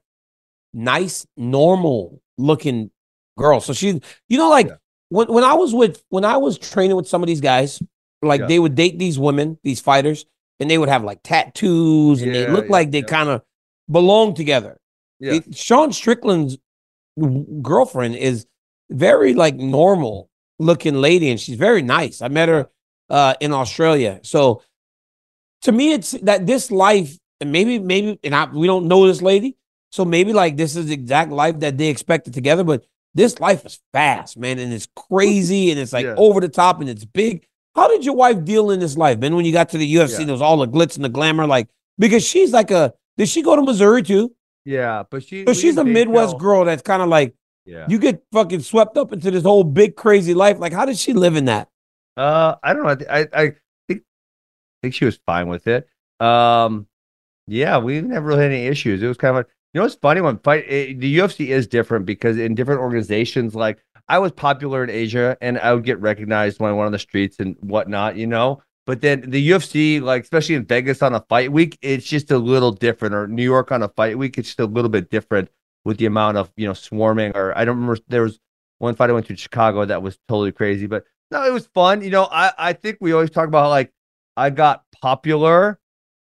[0.74, 2.92] nice, normal looking
[3.38, 3.60] girl.
[3.62, 4.76] So she, you know, like Yeah.
[5.10, 7.82] when when I was with when I was training with some of these guys,
[8.22, 8.48] like Yeah.
[8.48, 10.26] they would date these women, these fighters,
[10.60, 13.06] and they would have like tattoos and they look yeah, like they yeah.
[13.06, 13.42] kind of
[13.90, 14.78] belong together.
[15.20, 15.36] Yeah.
[15.36, 16.58] It- Sean Strickland's
[17.62, 18.46] girlfriend is
[18.90, 22.22] very like normal looking lady, and she's very nice.
[22.22, 22.70] I met her
[23.10, 24.20] uh, in Australia.
[24.24, 24.62] So
[25.64, 29.22] to me, it's that this life, and maybe maybe, and I, we don't know this
[29.22, 29.58] lady,
[29.92, 32.64] so maybe like this is the exact life that they expected together.
[32.64, 36.16] But this life is fast, man, and it's crazy, and it's like Yeah.
[36.18, 37.46] over the top, and it's big.
[37.76, 39.36] How did your wife deal in this life, Ben?
[39.36, 40.26] When you got to the UFC, Yeah.
[40.26, 42.94] there was all the glitz and the glamour, like because she's like a.
[43.18, 44.32] Did she go to Missouri too?
[44.68, 45.04] Yeah.
[45.10, 47.34] But she, So she's a Midwest tell- girl that's kind of like
[47.66, 47.86] Yeah.
[47.88, 50.60] you get fucking swept up into this whole big crazy life.
[50.60, 51.70] Like, how did she live in that?
[52.18, 53.06] Uh, I don't know.
[53.10, 53.52] I, I, I
[53.88, 54.02] think,
[54.82, 55.88] think she was fine with it.
[56.20, 56.88] Um,
[57.48, 59.02] yeah, we never really had any issues.
[59.02, 61.66] It was kind of like, you know, it's funny when fight it, the UFC is
[61.68, 63.78] different because in different organizations, like
[64.10, 67.00] I was popular in Asia and I would get recognized when I went on the
[67.00, 68.62] streets and whatnot, you know.
[68.88, 72.38] But then the UFC, like especially in Vegas on a fight week, it's just a
[72.38, 73.14] little different.
[73.14, 75.50] Or New York on a fight week, it's just a little bit different
[75.84, 77.34] with the amount of you know swarming.
[77.36, 78.40] Or I don't remember there was
[78.80, 81.68] one fight I went to in Chicago that was totally crazy, but no, it was
[81.68, 82.02] fun.
[82.02, 83.92] You know, I I think we always talk about how like
[84.38, 85.82] I got popular,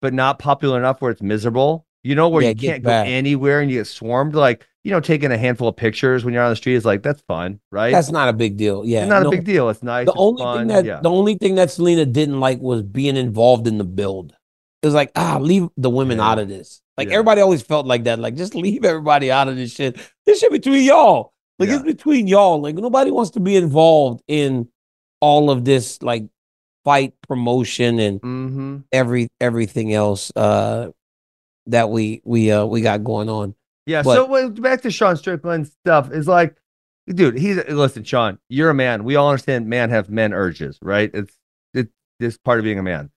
[0.03, 1.87] but not popular enough where it's miserable.
[2.05, 4.35] You know, where Yeah, you can't go anywhere and you get swarmed.
[4.35, 7.03] Like you know, taking a handful of pictures when you're on the street is like
[7.03, 7.93] that's fun, right?
[7.93, 8.85] That's not a big deal.
[8.85, 9.29] Yeah, it's not no.
[9.29, 9.69] a big deal.
[9.69, 10.07] It's nice.
[10.07, 10.59] The it's only fun.
[10.59, 11.01] thing that yeah.
[11.01, 14.35] the only thing that Selena didn't like was being involved in the build.
[14.83, 16.29] It was like, ah, leave the women Yeah.
[16.29, 16.83] out of this.
[16.99, 17.15] Like Yeah.
[17.15, 18.19] everybody always felt like that.
[18.19, 19.97] Like just leave everybody out of this shit.
[20.27, 21.33] This shit between y'all.
[21.59, 22.61] Like it's between y'all.
[22.61, 24.69] Like nobody wants to be involved in
[25.21, 26.25] all of this like
[26.85, 28.79] fight promotion and mm-hmm.
[28.91, 30.89] every everything else uh
[31.67, 33.55] that we we uh we got going on.
[33.87, 34.03] Yeah.
[34.03, 36.57] But- so wait, back to Sean Strickland stuff is like,
[37.09, 39.05] dude, he's listen, Sean, you're a man.
[39.05, 41.11] We all understand men have men urges, right?
[41.13, 41.37] It's
[41.75, 41.91] it's
[42.21, 43.11] this part of being a man.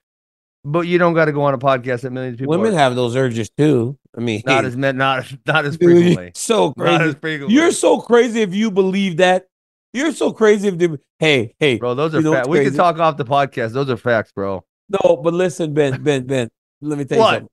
[0.63, 2.77] But you don't got to go on a podcast that millions of people Women are-
[2.77, 3.97] have those urges too.
[4.17, 6.31] I mean, not as men, not not as frequently.
[6.33, 7.17] so Not as crazy.
[7.19, 7.55] frequently.
[7.55, 9.47] You're so crazy if you believe that.
[9.93, 11.93] You're so crazy if they, hey, hey, bro.
[11.95, 12.47] Those are facts.
[12.49, 13.71] We can talk off the podcast.
[13.73, 14.65] Those are facts, bro.
[14.89, 16.49] No, but listen, Ben, Ben, Ben.
[16.81, 17.31] Let me tell you What?
[17.35, 17.49] something.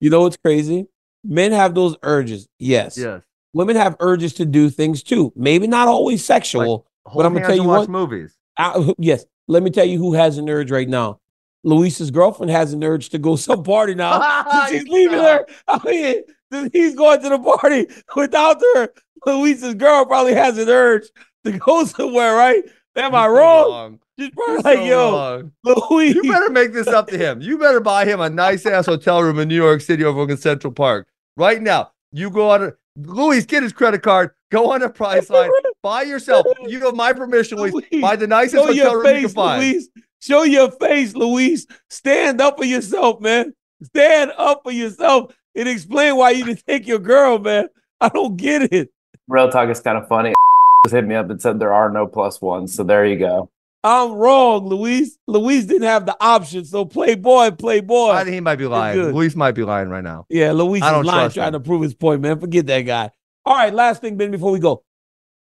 [0.00, 0.86] You know what's crazy?
[1.28, 2.48] Men have those urges.
[2.58, 2.96] Yes.
[2.96, 3.22] Yes.
[3.52, 5.32] Women have urges to do things too.
[5.34, 6.86] Maybe not always sexual.
[7.06, 8.36] Hold I'm gonna tell you watch what- movies.
[8.58, 9.24] I- yes.
[9.48, 11.20] Let me tell you who has an urge right now.
[11.62, 14.44] Luis's girlfriend has an urge to go some party now.
[14.68, 15.46] Since he's leaving her.
[15.68, 18.88] I mean, he's going to the party without her.
[19.24, 21.04] Luis's girl probably has an urge
[21.44, 22.64] to go somewhere, right?
[22.96, 24.00] Am I wrong?
[24.18, 25.52] She's probably like, so yo, wrong.
[25.90, 26.14] Luis.
[26.14, 27.40] You better make this up to him.
[27.42, 30.36] You better buy him a nice ass hotel room in New York City over in
[30.36, 31.92] Central Park right now.
[32.12, 35.50] You go on, a, Louis, get his credit card, go on a Priceline,
[35.82, 36.46] buy yourself.
[36.66, 37.72] You have my permission, Louis.
[37.72, 39.62] Luis, Buy the nicest Show hotel your room you can face, find.
[39.62, 39.88] Luis.
[40.20, 41.66] Show your face, Luis.
[41.90, 43.54] Stand up for yourself, man.
[43.82, 47.68] Stand up for yourself and explain why you didn't take your girl, man.
[48.00, 48.90] I don't get it.
[49.28, 50.32] Real talk is kind of funny.
[50.84, 52.74] Just hit me up and said there are no plus ones.
[52.74, 53.50] So there you go.
[53.86, 55.16] I'm wrong, Luis.
[55.28, 58.10] Luis didn't have the option, so play boy, play boy.
[58.10, 58.98] I think he might be lying.
[58.98, 60.26] Luis might be lying right now.
[60.28, 61.52] Yeah, Luis I is don't lying, trying him.
[61.52, 62.40] to prove his point, man.
[62.40, 63.10] Forget that guy.
[63.44, 64.82] All right, last thing, Ben, before we go.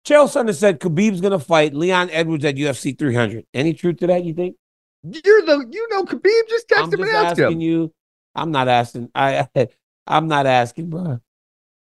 [0.07, 3.46] Chael Sonnen said Khabib's gonna fight Leon Edwards at UFC 300.
[3.52, 4.24] Any truth to that?
[4.24, 4.55] You think?
[5.02, 7.61] You're the, you know, Khabib just text I'm just and asking him.
[7.61, 7.92] you.
[8.36, 9.11] I'm not asking.
[9.12, 9.48] I,
[10.07, 11.20] I'm not asking, bro.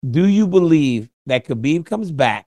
[0.09, 2.47] Do you believe that Khabib comes back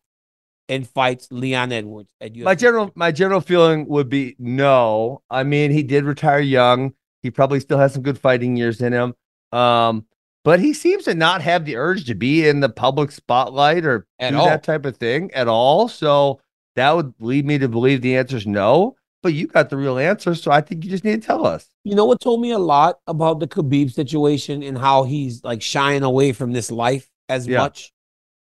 [0.70, 2.44] and fights Leon Edwards at UFC?
[2.44, 5.22] My general, my general feeling would be no.
[5.30, 6.94] I mean, he did retire young.
[7.22, 9.14] He probably still has some good fighting years in him.
[9.52, 10.06] Um,
[10.44, 14.06] but he seems to not have the urge to be in the public spotlight or
[14.20, 14.46] At do all.
[14.46, 15.88] that type of thing at all.
[15.88, 16.40] So
[16.76, 18.96] that would lead me to believe the answer is no.
[19.24, 21.68] But you got the real answer, so I think you just need to tell us.
[21.84, 25.64] You know what told me a lot about the Khabib situation and how he's like
[25.64, 27.58] shying away from this life as Yeah.
[27.58, 27.92] much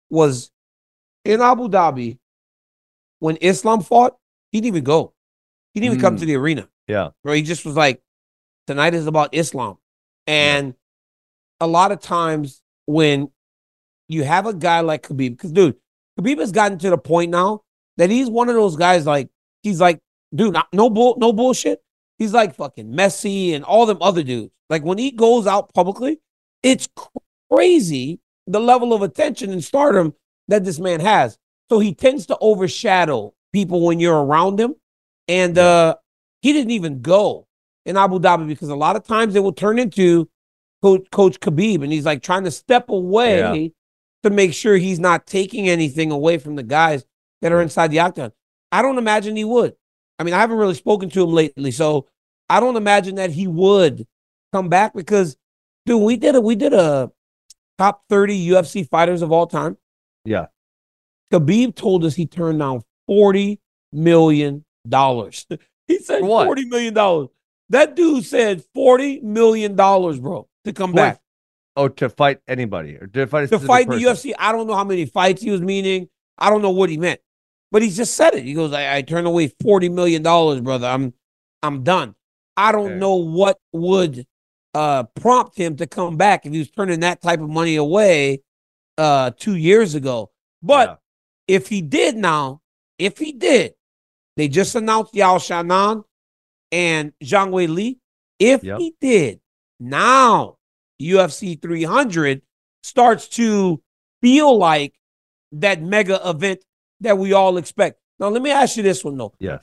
[0.09, 0.51] was
[1.25, 2.17] in Abu Dhabi
[3.19, 4.15] when Islam fought,
[4.51, 5.13] he didn't even go.
[5.73, 6.19] He didn't even come Mm.
[6.19, 6.69] to the arena.
[6.87, 7.09] Yeah.
[7.23, 8.01] Bro, he just was like,
[8.67, 9.77] tonight is about Islam.
[10.27, 10.75] And
[11.59, 13.29] a lot of times when
[14.07, 15.75] you have a guy like Khabib, because dude,
[16.19, 17.63] Khabib has gotten to the point now
[17.97, 19.29] that he's one of those guys like
[19.63, 19.99] he's like,
[20.33, 21.81] dude, not, no bull, no bullshit.
[22.17, 24.51] He's like fucking Messi and all them other dudes.
[24.69, 26.19] Like when he goes out publicly,
[26.63, 26.87] it's
[27.51, 30.13] crazy the level of attention and stardom
[30.47, 31.37] that this man has.
[31.69, 34.75] So he tends to overshadow people when you're around him.
[35.27, 35.95] And uh
[36.41, 37.47] he didn't even go
[37.85, 40.29] in Abu Dhabi because a lot of times it will turn into
[40.83, 43.67] Coach, Coach Khabib, and he's like trying to step away Yeah.
[44.23, 47.03] to make sure he's not taking anything away from the guys
[47.41, 48.31] that are inside the octagon.
[48.71, 49.75] I don't imagine he would.
[50.19, 52.07] I mean, I haven't really spoken to him lately, so
[52.49, 54.05] I don't imagine that he would
[54.53, 55.35] come back because,
[55.87, 57.11] dude, we did a we did a
[57.79, 59.77] top thirty UFC fighters of all time.
[60.25, 60.47] Yeah.
[61.31, 63.59] Khabib told us he turned down forty
[63.91, 65.45] million dollars.
[65.87, 66.45] he said what?
[66.45, 67.29] forty million dollars.
[67.69, 71.21] That dude said forty million dollars, bro, to come For- back
[71.77, 73.95] Oh, to fight anybody or to fight to fight the.
[73.95, 74.31] UFC.
[74.39, 76.07] I don't know how many fights he was meaning.
[76.37, 77.19] I don't know what he meant,
[77.69, 78.45] but he just said it.
[78.45, 80.87] He goes, "I, I turned away forty million dollars, brother.
[80.87, 81.13] I'm,
[81.63, 82.15] I'm done.
[82.55, 82.95] I don't Okay.
[82.99, 84.25] know what would
[84.73, 88.41] uh prompt him to come back if he was turning that type of money away
[88.97, 90.31] uh two years ago.
[90.61, 91.01] But
[91.47, 91.55] Yeah.
[91.55, 92.61] if he did now,
[92.97, 93.75] if he did,
[94.37, 96.03] they just announced Yan Xiaonan
[96.71, 97.99] and Zhang Wei Li.
[98.39, 98.79] If Yep.
[98.79, 99.39] he did,
[99.79, 100.57] now
[101.01, 102.41] UFC 300
[102.83, 103.81] starts to
[104.21, 104.93] feel like
[105.51, 106.63] that mega event
[107.01, 107.99] that we all expect.
[108.19, 109.33] Now, let me ask you this one though.
[109.39, 109.61] Yes.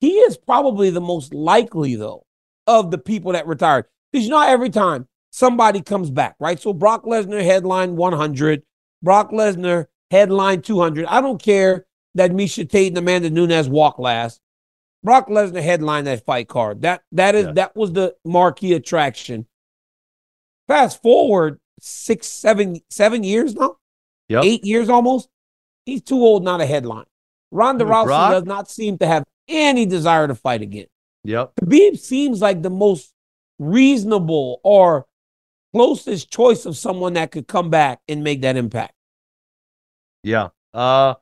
[0.00, 2.24] He is probably the most likely, though,
[2.66, 3.86] of the people that retired.
[4.12, 6.58] Because you know, every time somebody comes back, right?
[6.58, 8.62] So Brock Lesnar headline 100,
[9.02, 11.04] Brock Lesnar headline 200.
[11.06, 11.84] I don't care
[12.14, 14.40] that Miesha Tate and Amanda Nunes walk last.
[15.02, 16.80] Brock Lesnar headline that fight card.
[16.82, 17.52] That that is Yeah.
[17.52, 19.46] that was the marquee attraction.
[20.68, 23.76] Fast forward six, seven, seven years now,
[24.30, 24.44] Yep.
[24.44, 25.28] eight years almost.
[25.84, 27.04] He's too old, not a headline.
[27.52, 28.30] Ronda Who, Rousey Brock?
[28.32, 30.86] does not seem to have any desire to fight again.
[31.24, 31.52] Yep.
[31.60, 33.12] Khabib seems like the most
[33.58, 35.06] reasonable or
[35.74, 38.94] closest choice of someone that could come back and make that impact.
[40.22, 40.48] Yeah.
[40.74, 41.14] Uh,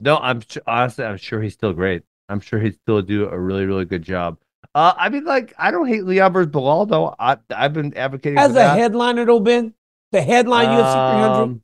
[0.00, 2.02] no, I'm honestly, I'm sure he's still great.
[2.28, 4.38] I'm sure he'd still do a really, really good job.
[4.74, 7.14] Uh, I mean, like, I don't hate Leon versus Belal though.
[7.18, 8.78] I I've been advocating As a that.
[8.78, 9.74] headliner, though, Ben,
[10.10, 11.42] the headline UFC 300.
[11.42, 11.62] Um,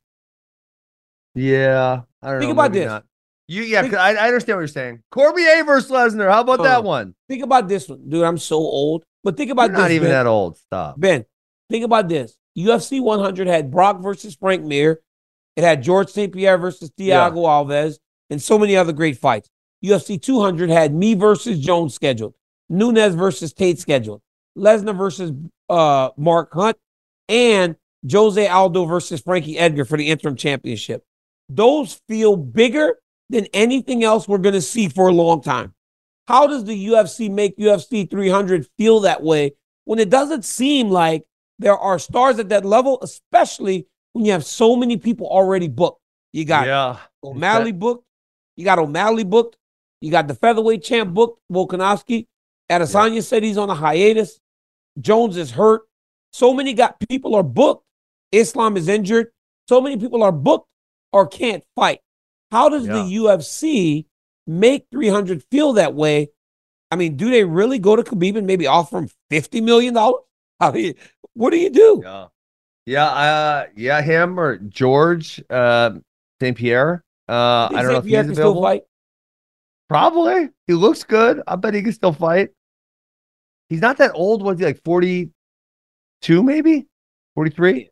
[1.34, 2.52] Yeah, I don't Think know.
[2.62, 2.86] about this.
[2.86, 3.04] not.
[3.48, 5.02] You, yeah, Think- I, I understand what you're saying.
[5.10, 6.30] Cormier versus Lesnar.
[6.30, 7.14] How about Uh, that one?
[7.28, 8.22] Think about this one, dude.
[8.22, 10.12] I'm so old, but think about You're not even ben.
[10.12, 10.56] that old.
[10.58, 11.00] Stop.
[11.00, 11.24] Ben,
[11.70, 12.36] think about this.
[12.58, 15.00] UFC 100 had Brock versus Frank Mir.
[15.56, 16.32] It had George St.
[16.32, 17.98] Pierre versus Thiago Alves
[18.28, 19.48] and so many other great fights.
[19.84, 22.34] UFC 200 had me versus Jones scheduled,
[22.68, 24.20] Nunes versus Tate scheduled,
[24.56, 25.32] Lesnar versus
[25.68, 26.76] uh, Mark Hunt,
[27.28, 27.76] and
[28.10, 31.04] Jose Aldo versus Frankie Edgar for the interim championship.
[31.48, 32.98] Those feel bigger
[33.30, 35.74] than anything else we're going to see for a long time.
[36.28, 39.52] How does the UFC make UFC 300 feel that way
[39.84, 41.24] when it doesn't seem like
[41.60, 46.00] there are stars at that level, especially when you have so many people already booked?
[46.32, 46.96] You got yeah.
[47.22, 48.04] O'Malley booked.
[48.56, 49.56] You got O'Malley booked.
[50.00, 52.26] You got the featherweight champ booked, Volkanovski.
[52.70, 54.40] Adesanya said he's on a hiatus.
[54.98, 55.82] Jones is hurt.
[56.32, 57.84] So many got people are booked.
[58.32, 59.28] Islam is injured.
[59.68, 60.68] So many people are booked
[61.12, 62.00] or can't fight.
[62.50, 64.06] How does the UFC
[64.46, 66.30] make 300 feel that way?
[66.90, 69.94] I mean, do they really go to Khabib and maybe offer him $50 million?
[69.94, 70.94] How do you,
[71.34, 72.00] what do you do?
[72.04, 72.26] Yeah.
[72.86, 73.06] Yeah.
[73.06, 74.02] Uh, yeah.
[74.02, 75.92] Him or George uh,
[76.40, 76.56] St.
[76.56, 77.04] Pierre.
[77.28, 78.04] Uh, I don't know if.
[78.04, 78.62] Pierre he's can still available.
[78.62, 78.82] fight?
[79.88, 80.48] Probably.
[80.66, 81.42] He looks good.
[81.46, 82.50] I bet he can still fight.
[83.68, 84.42] He's not that old.
[84.42, 86.86] Was he like 42, maybe?
[87.34, 87.90] 43?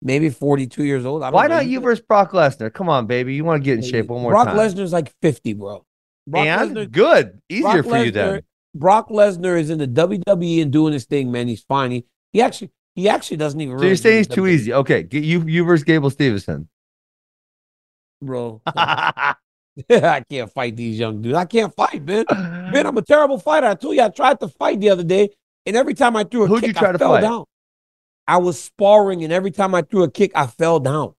[0.00, 1.22] Maybe 42 years old.
[1.22, 2.72] I don't Why not you versus Brock Lesnar?
[2.72, 3.34] Come on, baby.
[3.34, 4.56] You want to get in shape one more Brock time.
[4.56, 5.84] Brock Lesnar's like 50, bro.
[6.26, 7.40] Brock and Lesnar, good.
[7.48, 8.42] Easier Brock for you Lesnar- then.
[8.74, 11.48] Brock Lesnar is in the WWE and doing his thing, man.
[11.48, 11.90] He's fine.
[11.90, 14.72] He, he actually he actually doesn't even So really you're saying he's too easy.
[14.72, 15.06] Okay.
[15.10, 16.68] You you versus Gable Stevenson.
[18.22, 18.60] bro.
[19.90, 21.36] I can't fight these young dudes.
[21.36, 22.24] I can't fight, man.
[22.28, 23.68] Man, I'm a terrible fighter.
[23.68, 25.30] I told you I tried to fight the other day,
[25.66, 27.20] and every time I threw a Who'd kick, you try I to fell fight?
[27.20, 27.44] down.
[28.26, 31.14] I was sparring, and every time I threw a kick, I fell down.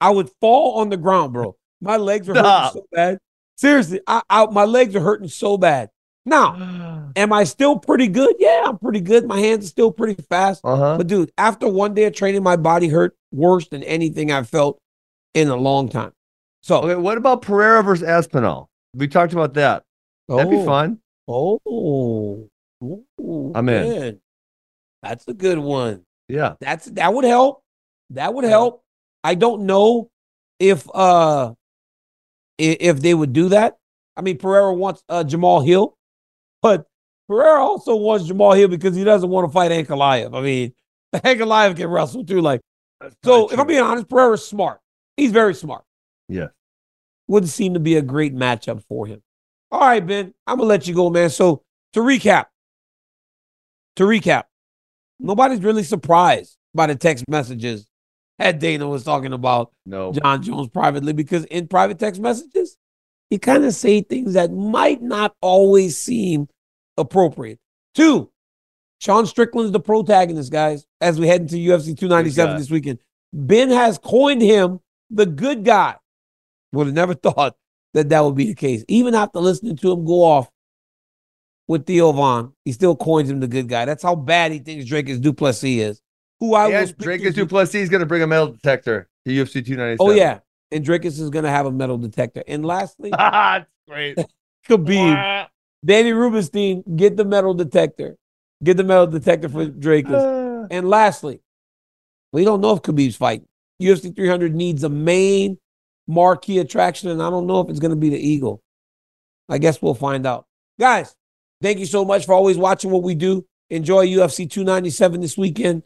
[0.00, 1.56] I would fall on the ground, bro.
[1.80, 2.72] My legs are Stop.
[2.74, 3.18] hurting so bad.
[3.56, 5.90] Seriously, I, I my legs are hurting so bad.
[6.26, 6.54] Now,
[7.16, 8.36] am I still pretty good?
[8.38, 9.26] Yeah, I'm pretty good.
[9.26, 10.60] My hands are still pretty fast.
[10.64, 10.96] Uh-huh.
[10.96, 14.78] But dude, after one day of training, my body hurt worse than anything I've felt
[15.34, 16.12] in a long time.
[16.62, 18.68] So Okay, what about Pereira versus Aspinall?
[18.96, 19.82] We talked about that.
[20.28, 20.64] That'd be Oh.
[20.64, 20.98] fun.
[21.28, 22.48] Oh,
[22.82, 23.88] Ooh, I'm in.
[24.00, 24.20] man.
[25.02, 26.02] That's a good one.
[26.28, 26.54] Yeah.
[26.60, 27.62] That's that would help.
[28.10, 28.82] That would help.
[29.22, 30.08] I don't know
[30.58, 31.52] if uh
[32.60, 33.76] i- if they would do that.
[34.16, 35.94] I mean, Pereira wants uh, Jamahal Hill,
[36.62, 36.86] but
[37.28, 40.36] Pereira also wants Jamahal Hill because he doesn't want to fight Ankalaev.
[40.36, 40.72] I mean,
[41.14, 42.40] Ankalaev can wrestle too.
[42.40, 42.60] Like,
[43.22, 44.80] so if I'm being honest, Pereira's smart.
[45.16, 45.84] He's very smart.
[46.28, 46.48] Yeah.
[47.28, 49.22] Wouldn't seem to be a great matchup for him.
[49.70, 51.30] All right, Ben, I'm gonna let you go, man.
[51.30, 51.62] So
[51.94, 52.46] to recap,
[53.96, 54.44] to recap,
[55.18, 57.86] nobody's really surprised by the text messages
[58.38, 60.12] that Dana was talking about No.
[60.12, 62.76] Jon Jones privately because in private text messages,
[63.30, 66.48] he kind of say things that might not always seem
[66.96, 67.58] appropriate.
[67.94, 68.30] Two,
[69.00, 72.98] Sean Strickland's the protagonist, guys, as we head into UFC 297 this weekend.
[73.32, 74.80] Ben has coined him
[75.10, 75.96] the good guy.
[76.72, 77.56] Would have never thought
[77.94, 78.84] that that would be the case.
[78.88, 80.50] Even after listening to him go off
[81.68, 83.84] with Theo Von, he still coins him the good guy.
[83.84, 86.00] That's how bad he thinks Dricus Du Plessis is.
[86.40, 89.08] Who I and Drake to- is Du Plessis is going to bring a metal detector
[89.24, 89.98] to UFC 297.
[90.00, 90.40] Oh yeah,
[90.70, 92.42] and Drake is gonna have a metal detector.
[92.46, 94.18] And lastly, That's great.
[94.68, 95.46] Khabib,
[95.84, 98.16] Danny Rubenstein, get the metal detector.
[98.62, 100.64] Get the metal detector for Dricus.
[100.64, 100.66] Uh.
[100.70, 101.40] and lastly,
[102.32, 103.46] we don't know if Khabib's fighting.
[103.82, 105.58] UFC 300 needs a main
[106.06, 108.62] marquee attraction, and I don't know if it's gonna be the Eagle.
[109.48, 110.46] I guess we'll find out.
[110.78, 111.14] Guys,
[111.60, 113.44] thank you so much for always watching what we do.
[113.70, 115.82] Enjoy UFC 297 this weekend.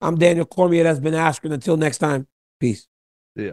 [0.00, 0.84] I'm Daniel Cormier.
[0.84, 1.52] That's Ben Askren.
[1.52, 2.26] Until next time,
[2.60, 2.86] peace.
[3.34, 3.52] Yeah.